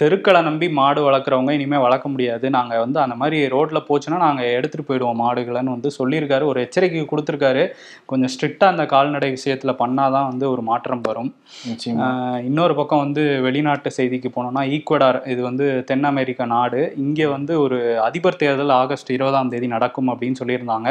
தெருக்களை 0.02 0.42
நம்பி 0.48 0.68
மாடு 0.80 1.02
வளர்க்குறவங்க 1.08 1.54
இனிமே 1.58 1.80
வளர்க்க 1.86 2.14
முடியாது. 2.14 2.46
நாங்க 2.58 2.74
வந்து 2.84 3.00
அந்த 3.06 3.18
மாதிரி 3.22 3.40
ரோட்ல 3.56 3.82
போச்சுன்னா 3.90 4.20
நாங்க 4.26 4.44
எடுத்துட்டு 4.58 4.88
போயிடுவோம் 4.90 5.22
மாடுகளைன்னு 5.24 5.76
வந்து 5.76 5.92
சொல்லியிருக்காரு. 6.00 6.46
ஒரு 6.52 6.62
எச்சரிக்கை 6.66 7.04
கொடுத்துருக்காரு. 7.12 7.66
கொஞ்சம் 8.12 8.32
ஸ்ட்ரிக்டா 8.36 8.68
அந்த 8.74 8.86
கால்நடை 8.94 9.30
விஷயத்துல 9.38 9.74
பண்ணாதான் 9.84 10.30
வந்து 10.32 10.48
ஒரு 10.54 10.64
மாற்றம் 10.70 11.04
வரும். 11.10 11.32
இன்னொரு 12.50 12.74
பக்கம் 12.80 13.04
வந்து 13.06 13.26
வெளிநாட்டு 13.48 13.92
செய்திக்கு 14.00 14.32
போனோம்னா 14.38 14.64
ஈக்குவடார் 14.76 15.22
இது 15.34 15.42
வந்து 15.50 15.68
தென் 15.92 16.10
அமெரிக்க 16.12 16.46
நாடு. 16.56 16.82
இங்கே 17.06 17.28
வந்து 17.36 17.54
ஒரு 17.66 17.80
அதிபர் 18.08 18.42
தேர்தல் 18.44 18.76
ஆகஸ்ட் 18.82 19.14
இருபதாம் 19.18 19.54
தேதி 19.54 19.70
நடக்கும் 19.76 20.12
அப்படின்னு 20.14 20.42
சொல்லியிருந்தாங்க. 20.44 20.90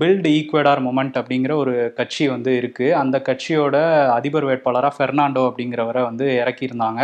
பில்ட் 0.00 0.28
ஈக்வடார் 0.36 0.82
மூமெண்ட் 0.86 1.18
அப்படிங்கிற 1.20 1.54
ஒரு 1.62 1.74
கட்சி 2.00 2.26
வந்து 2.34 2.52
இருக்கு. 2.60 2.88
அந்த 3.02 3.16
கட்சியோட 3.28 3.76
அதிபர் 4.18 4.48
வேட்பாளராக 4.50 4.98
பெர்னாண்டோ 5.00 5.44
அப்படிங்கிறவரை 5.50 6.04
வந்து 6.10 6.26
இறக்கியிருந்தாங்க. 6.42 7.02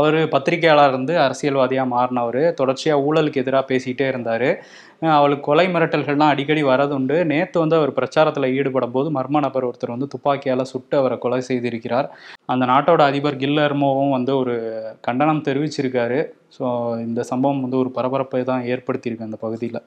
அவர் 0.00 0.20
பத்திரிகையாளர் 0.36 0.92
இருந்து 0.94 1.16
அரசியல்வாதியாக 1.26 1.92
மாறினவர். 1.96 2.42
தொடர்ச்சியாக 2.60 3.04
ஊழலுக்கு 3.08 3.42
எதிராக 3.44 3.64
பேசிகிட்டே 3.72 4.06
இருந்தார். 4.12 4.48
அவளுக்கு 5.18 5.44
கொலை 5.46 5.64
மிரட்டல்கள்லாம் 5.74 6.32
அடிக்கடி 6.32 6.62
வரதுண்டு 6.70 7.16
நேற்று 7.30 7.58
வந்து 7.62 7.76
அவர் 7.78 7.92
பிரச்சாரத்தில் 7.98 8.54
ஈடுபடும் 8.56 8.92
போது 8.96 9.08
மர்ம 9.16 9.40
நபர் 9.44 9.66
ஒருத்தர் 9.68 9.92
வந்து 9.94 10.10
துப்பாக்கியால் 10.14 10.70
சுட்டு 10.72 10.96
அவரை 10.98 11.16
கொலை 11.22 11.38
செய்திருக்கிறார். 11.48 12.08
அந்த 12.52 12.64
நாட்டோட 12.72 13.02
அதிபர் 13.10 13.40
கில்லர்மோவும் 13.42 14.14
வந்து 14.16 14.32
ஒரு 14.42 14.56
கண்டனம் 15.06 15.46
தெரிவிச்சிருக்காரு. 15.48 16.18
ஸோ 16.56 16.66
இந்த 17.06 17.22
சம்பவம் 17.30 17.64
வந்து 17.66 17.80
ஒரு 17.82 17.92
பரபரப்பை 17.98 18.42
தான் 18.52 18.66
ஏற்படுத்தியிருக்கு 18.74 19.28
அந்த 19.28 19.40
பகுதியில். 19.46 19.80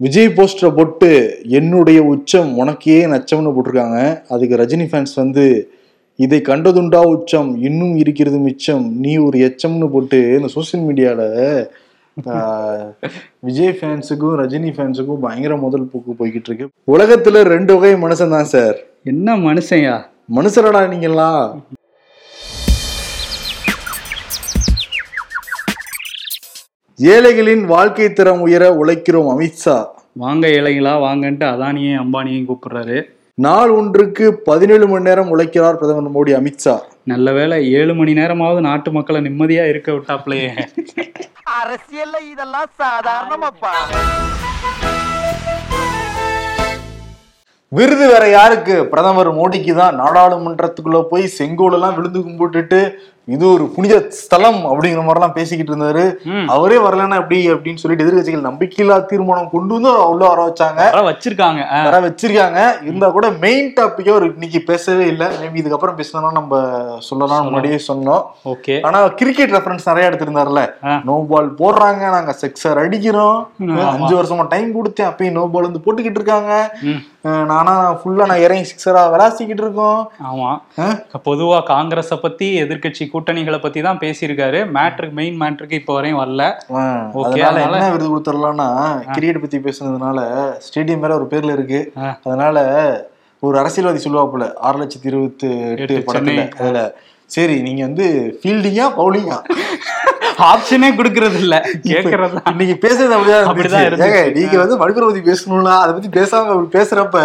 விஜய் 0.00 0.32
போஸ்டரை 0.36 0.70
போட்டு 0.76 1.10
என்னுடைய 1.58 1.98
உச்சம் 2.12 2.50
உனக்கே 2.60 2.96
நச்சம்னு 3.12 3.52
போட்டிருக்காங்க. 3.56 3.98
அதுக்கு 4.34 4.58
ரஜினி 4.62 4.86
ஃபேன்ஸ் 4.90 5.14
வந்து 5.22 5.44
இதை 6.18 6.38
கண்டதுண்டா 6.48 7.00
உச்சம் 7.12 7.50
இன்னும் 7.68 7.94
இருக்கிறது 8.02 8.38
மிச்சம் 8.46 8.84
நீ 9.04 9.12
ஒரு 9.26 9.38
எச்சம்னு 9.48 9.88
போட்டு 9.94 10.18
இந்த 10.38 10.48
சோசியல் 10.56 10.84
மீடியால 10.88 11.22
விஜய் 13.48 13.76
ஃபேன்ஸுக்கும் 13.78 14.34
ரஜினி 14.42 14.72
ஃபேன்ஸுக்கும் 14.76 15.22
பயங்கர 15.26 15.54
முதல் 15.56 15.90
போக்கு 15.92 16.12
போய்கிட்டு 16.18 16.48
இருக்கு. 16.50 16.66
உலகத்துல 16.94 17.42
ரெண்டு 17.54 17.74
வகை 17.76 17.92
மனுஷன் 18.04 18.34
தான் 18.36 18.50
சார். 18.54 18.76
என்ன 19.12 19.36
மனுஷன்யா? 19.46 19.94
மனுஷரடா 20.38 20.82
நீங்கெல்லாம் 20.92 21.40
ஏழைகளின் 27.10 27.62
வாழ்க்கை 27.64 28.06
தரம் 28.12 28.40
உயர 28.40 28.64
உழைக்கிறோம் 28.80 29.28
அமித்ஷா 29.32 29.76
வாங்க 30.12 30.46
இலைங்களா 30.48 30.92
வாங்கன்ட்டு 31.04 31.44
அதானியும் 31.44 32.00
அம்பானியும் 32.02 32.48
கூப்பிடுறாரு. 32.48 32.98
நாள் 33.34 33.70
ஒன்றுக்கு 33.70 34.24
பதினேழு 34.48 34.86
மணி 34.88 35.06
நேரம் 35.08 35.30
உழைக்கிறார் 35.34 35.78
பிரதமர் 35.80 36.14
மோடி 36.16 36.32
அமித்ஷா 36.38 36.74
நல்ல 37.04 37.32
வேளை 37.32 37.70
ஏழு 37.70 37.94
மணி 37.94 38.12
நேரமாவது 38.12 38.60
நாட்டு 38.60 38.92
மக்களை 38.92 39.20
நிம்மதியா 39.20 39.64
இருக்க 39.68 39.92
விட்டாப்லையே. 39.92 40.50
அரசியல்ல 41.60 42.16
இதெல்லாம் 42.32 42.70
சாதாரணமாப்பா. 42.82 43.72
விருது 47.72 48.06
வேற 48.12 48.28
யாருக்கு? 48.28 48.74
பிரதமர் 48.84 49.30
மோடிக்கு 49.36 49.74
தான் 49.74 49.94
நாடாளுமன்றத்துக்குள்ள 50.00 50.98
போய் 51.02 51.26
செங்கோல் 51.36 51.72
எல்லாம் 51.72 51.94
விழுந்து 51.98 52.20
கும்பிட்டுட்டு 52.20 52.80
இது 53.24 53.44
ஒரு 53.52 53.64
புனித 53.74 53.94
ஸ்தலம் 54.08 54.58
அப்படிங்கிற 54.68 55.02
மாதிரி 55.02 55.18
எல்லாம் 55.20 55.34
பேசிக்கிட்டு 55.36 55.72
இருந்தாரு. 55.72 56.04
அவரே 56.54 56.76
வரலன்னா 56.76 57.16
எப்படி 57.20 57.50
அப்படின்னு 57.52 57.80
சொல்லிட்டு 57.82 58.06
எதிர்கட்சிகள் 58.06 58.46
நம்பிக்கையில்லா 58.46 58.96
தீர்மானம் 59.10 59.50
கொண்டு 59.50 59.74
வந்து 59.74 59.88
அவரை 59.88 60.06
உள்ள 60.12 60.28
வர 60.28 60.40
வச்சாங்க. 60.48 60.80
வச்சிருக்காங்க. 61.08 61.84
வர 61.84 62.00
வச்சிருக்காங்க. 62.06 62.82
இருந்தா 62.82 63.10
கூட 63.10 63.30
மெயின் 63.44 63.72
டாபிக்கே 63.76 64.12
ஒரு 64.12 64.26
இன்னைக்கு 64.32 64.62
பேசவே 64.70 65.06
இல்லை. 65.06 65.26
மேபி 65.42 65.62
இதுக்கப்புறம் 65.62 65.98
பேசலாம் 66.00 66.38
நம்ம 66.40 66.62
சொல்லலாம். 66.98 67.44
முன்னாடியே 67.44 67.78
சொன்னோம். 67.88 68.24
ஓகே. 68.54 68.76
ஆனா 68.88 69.08
கிரிக்கெட் 69.08 69.54
ரெஃபரன்ஸ் 69.56 69.88
நிறைய 69.90 70.10
எடுத்திருந்தாருல. 70.10 70.64
நோ 71.04 71.26
பால் 71.30 71.54
போடுறாங்க. 71.62 72.02
நாங்க 72.16 72.34
செக்ஸர் 72.42 72.82
அடிக்கிறோம். 72.84 73.38
அஞ்சு 73.94 74.14
வருஷமா 74.20 74.48
டைம் 74.48 74.70
கொடுத்தேன். 74.78 75.10
அப்பயும் 75.12 75.38
நோ 75.40 75.46
பால் 75.46 75.70
வந்து 75.70 75.84
போட்டுக்கிட்டு 75.86 76.22
இருக்காங்க. 76.22 76.52
நானா 77.22 77.94
ஃபுல்லா 77.94 78.26
நான் 78.26 78.38
இறங்கி 78.38 78.70
சிக்ஸரா 78.70 79.02
விளாசிக்கிட்டு 79.12 79.62
இருக்கோம். 79.62 80.10
ஆமா? 80.26 80.48
பொதுவா 81.24 81.62
காங்கிரஸ 81.62 82.16
பத்தி 82.16 82.62
எதிர்க்கட்சி 82.62 83.08
கூட்டணிகளை 83.12 83.60
பத்தி 83.60 83.82
தான் 83.82 83.98
பேசியிருக்காரு. 83.98 84.68
மேட்ருக்கு 84.74 85.12
மெயின் 85.12 85.40
மேட்ருக்கு 85.40 85.72
இப்போ 85.72 85.94
வரையும் 85.94 86.20
வரல. 86.20 86.42
அதனால- 87.24 87.60
என்ன 87.62 87.90
விருது 87.90 88.08
கொடுத்துடலாம்னா 88.10 88.68
கிரிக்கெட் 89.10 89.40
பத்தி 89.40 89.58
பேசுனதுனால 89.58 90.18
ஸ்டேடியம் 90.60 90.98
மேல 90.98 91.14
ஒரு 91.14 91.26
பேர்ல 91.30 91.52
இருக்கு. 91.52 91.92
அதனால 92.24 92.58
ஒரு 93.42 93.58
அரசியல்வாதி 93.58 94.10
சொல்லுவாப்புல 94.10 94.54
ஆறு 94.60 94.78
லட்சத்தி 94.78 95.06
இருபத்தி 95.06 95.48
எட்டு 95.68 95.94
படத்துல. 96.06 96.30
அதுல 96.60 96.94
சரி 97.30 97.62
நீங்க 97.62 97.82
வந்து 97.82 98.06
ஃபீல்டிங்கா 98.42 98.86
பவுலிங்கா 98.96 99.38
ஆப்ஷனே 100.50 100.88
கொடுக்கறது 100.98 101.36
இல்ல 101.44 101.56
கேக்குறது. 101.88 102.36
இன்னைக்கு 102.52 102.76
பேசுறது 102.84 103.14
அப்படிதான் 103.16 103.48
அப்படிதான் 103.50 104.32
நீங்க 104.38 104.56
வந்து 104.62 104.78
மணிப்பூர் 104.82 105.08
பத்தி 105.08 105.22
பேசணும்னா 105.30 105.74
அதை 105.82 105.92
பத்தி 105.94 106.10
பேசாம 106.18 106.56
பேசுறப்ப 106.76 107.22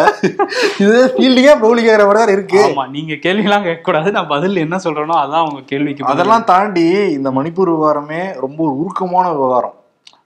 இது 0.83 0.97
ஃபீல்டிங்கா 1.15 1.55
பவுலிங்கிற 1.63 2.05
மாதிரி 2.09 2.21
தான் 2.21 2.35
இருக்கு. 2.37 2.61
ஆமா 2.67 2.85
நீங்க 2.97 3.13
கேள்விலாம் 3.25 3.65
கேட்க 3.69 3.81
கூடாது 3.89 4.15
நான் 4.17 4.31
பதில் 4.35 4.63
என்ன 4.65 4.79
சொல்றேனோ 4.85 5.17
அதான் 5.23 5.47
உங்க 5.49 5.63
கேள்விக்கு. 5.73 6.09
அதெல்லாம் 6.13 6.47
தாண்டி 6.53 6.87
இந்த 7.17 7.31
மணிப்பூர் 7.31 7.73
விவகாரமே 7.73 8.21
ரொம்ப 8.45 8.61
உருக்கமான 8.81 9.25
விவகாரம். 9.37 9.76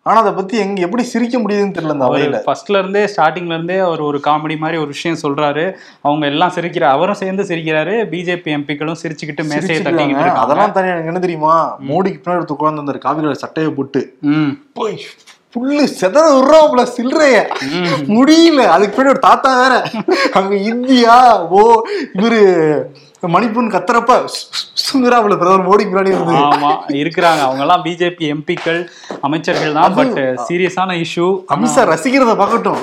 ஆனா 0.03 0.19
அதை 0.19 0.31
பத்தி 0.31 0.57
எங்க 0.57 0.81
எப்படி 0.81 1.03
சிரிக்க 1.03 1.39
முடியுதுன்னு 1.39 1.75
தெரியல 1.75 1.93
இந்த 1.93 2.05
அவையில. 2.05 2.37
ஃபர்ஸ்ட்ல 2.45 2.79
இருந்தே 2.79 3.03
ஸ்டார்டிங்ல 3.05 3.53
இருந்தே 3.53 3.77
அவர் 3.77 4.01
ஒரு 4.01 4.21
காமெடி 4.27 4.57
மாதிரி 4.57 4.77
ஒரு 4.77 4.87
விஷயம் 4.87 5.17
சொல்றாரு. 5.23 5.73
அவங்க 6.01 6.25
எல்லாம் 6.25 6.51
சிரிக்கிற 6.55 6.81
அவரும் 6.81 7.15
சேர்ந்து 7.15 7.43
சிரிக்கிறாரு. 7.43 7.95
பிஜேபி 8.13 8.49
எம்பிக்களும் 8.57 8.99
சிரிச்சுக்கிட்டு 9.03 9.43
மேசையை 9.43 9.79
இருக்காங்க. 9.79 10.31
அதெல்லாம் 10.31 10.71
தானே 10.71 10.87
எனக்கு 10.87 11.07
என்ன 11.07 11.19
தெரியுமா? 11.19 11.79
மோடிக்கு 11.89 12.21
பின்னாடி 12.23 12.39
ஒருத்தர் 12.41 12.57
உட்கார்ந்து 12.57 12.83
அந்த 12.85 12.97
காவிரியோட 13.05 13.31
சட்டையை 13.31 13.73
போட்டு. 13.73 14.17
போய் 14.73 14.97
புல்லு 15.55 15.85
செதற 16.01 16.25
விடுறாப்புல 16.35 16.81
சில்லறைய. 16.97 17.39
முடியல. 18.17 18.65
அதுக்கு 18.67 18.95
பின்னாடி 18.97 19.13
ஒரு 19.15 19.19
தாத்தா 19.19 19.61
வேற. 19.61 19.89
அங்க 20.33 20.55
இந்தியா 20.55 21.41
ஓ 21.47 21.81
இவரு 22.13 22.41
மணிப்பூர் 23.33 23.73
கத்துறப்ப 23.73 24.13
சுங்குறாப்புல 24.83 25.35
பிரதமர் 25.39 25.67
மோடிக்கு 25.67 25.91
முன்னாடி 25.93 26.11
இருந்து. 26.13 26.35
ஆமா 26.45 26.71
இருக்கிறாங்க. 27.01 27.41
அவங்க 27.47 27.61
எல்லாம் 27.65 27.83
பிஜேபி 27.85 28.25
எம்பிக்கள் 28.35 28.79
அமைச்சர்கள் 29.27 29.75
தான். 29.77 29.95
பட் 29.99 30.17
சீரியஸான 30.47 30.95
இஷ்யூ 31.03 31.27
அமித்ஷா 31.55 31.83
ரசிக்கிறத 31.91 32.33
பார்க்கட்டும். 32.41 32.81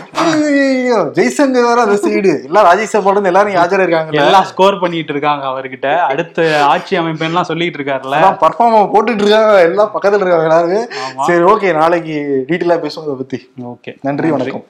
ஜெய்சங்கர் 1.19 1.69
வேற 1.71 1.81
அந்த 1.87 1.99
சைடு 2.05 2.33
எல்லாம் 2.49 2.69
ராஜ்யசபால 2.71 3.25
எல்லாரும் 3.33 3.61
ஆஜரா 3.65 3.85
இருக்காங்கல்ல. 3.87 4.23
எல்லாம் 4.25 4.49
ஸ்கோர் 4.53 4.81
பண்ணிட்டு 4.85 5.15
இருக்காங்க 5.17 5.47
அவர்கிட்ட. 5.53 5.89
அடுத்த 6.13 6.49
ஆட்சி 6.73 7.01
அமைப்புலாம் 7.03 7.51
சொல்லிட்டு 7.51 7.81
இருக்காருல்ல. 7.81 8.23
பர்ஃபார்ம் 8.47 8.91
போட்டுட்டு 8.95 9.25
இருக்காங்க. 9.27 9.61
எல்லாம் 9.69 9.93
பக்கத்துல 9.97 10.25
இருக்காங்க 10.25 10.49
எல்லாரும். 10.49 10.89
சரி 11.29 11.45
ஓகே 11.53 11.77
நாளைக்கு 11.83 12.17
டீட்டெயிலா 12.51 12.81
பேசுவோம் 12.87 13.09
இதை 13.09 13.17
பத்தி. 13.23 13.41
ஓகே 13.75 13.95
நன்றி. 14.09 14.31
வணக்கம். 14.37 14.67